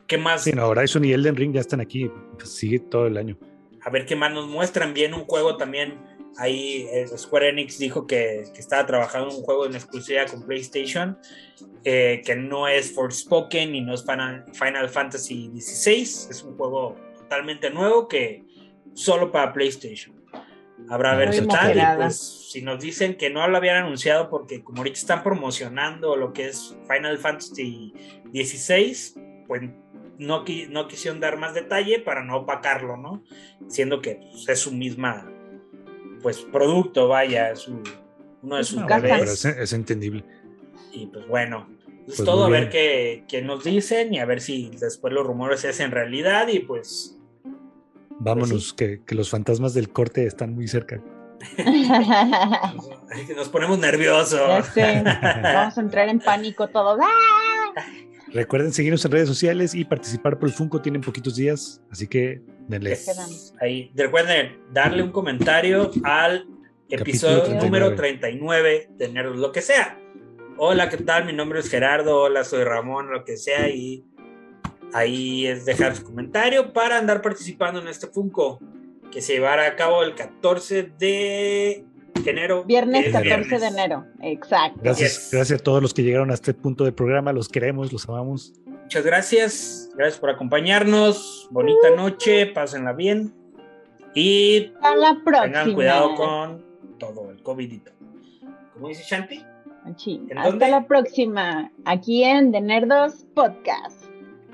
[0.05, 0.43] ¿Qué más?
[0.43, 3.37] Sí, no, Horizon y Elden Ring ya están aquí, pues sigue todo el año.
[3.81, 4.93] A ver qué más nos muestran.
[4.93, 5.99] Bien, un juego también.
[6.37, 11.17] Ahí eh, Square Enix dijo que, estaba trabajando en un juego en exclusividad con PlayStation,
[11.83, 16.01] eh, que no es Forspoken y no es Final, Final Fantasy XVI.
[16.01, 18.46] Es un juego totalmente nuevo que,
[18.97, 20.15] solo para PlayStation.
[20.89, 21.77] Habrá ver qué tal.
[21.77, 26.15] Y pues si nos dicen que no lo habían anunciado porque como ahorita están promocionando
[26.15, 27.93] lo que es Final Fantasy
[28.33, 29.61] XVI, pues
[30.17, 33.23] no, no quisieron dar más detalle para no opacarlo, ¿no?
[33.67, 35.31] Siendo que pues, es su misma,
[36.21, 39.45] pues, producto, vaya, es uno de sus bebés.
[39.45, 40.23] es, entendible.
[40.91, 41.69] Y pues bueno,
[42.07, 45.27] es pues todo a ver qué, qué, nos dicen y a ver si después los
[45.27, 47.16] rumores se hacen realidad y pues...
[48.19, 51.01] Vámonos, que, que los fantasmas del corte están muy cerca.
[53.35, 54.39] Nos ponemos nerviosos.
[54.75, 56.99] Vamos a entrar en pánico todos.
[57.01, 57.83] ¡Ah!
[58.33, 60.81] Recuerden seguirnos en redes sociales y participar por el Funko.
[60.81, 62.97] Tienen poquitos días, así que denle.
[63.61, 63.91] Ahí.
[63.95, 66.47] Recuerden darle un comentario al
[66.89, 69.99] episodio número 39 de Nerdos, lo que sea.
[70.57, 71.25] Hola, ¿qué tal?
[71.25, 72.23] Mi nombre es Gerardo.
[72.23, 73.69] Hola, soy Ramón, lo que sea.
[73.69, 74.05] Y
[74.93, 78.59] ahí es dejar su comentario para andar participando en este Funko
[79.11, 81.85] que se llevará a cabo el 14 de
[82.25, 82.63] enero.
[82.65, 84.79] Viernes 14 de enero, exacto.
[84.83, 88.07] Gracias, gracias a todos los que llegaron a este punto del programa, los queremos, los
[88.07, 88.53] amamos.
[88.65, 93.33] Muchas gracias, gracias por acompañarnos, bonita noche, pásenla bien
[94.13, 95.43] y a la próxima.
[95.43, 96.65] tengan cuidado con
[96.97, 97.81] todo el COVID
[98.73, 99.43] ¿Cómo dice Shanti?
[100.35, 104.06] Hasta la próxima, aquí en The Nerdos Podcast.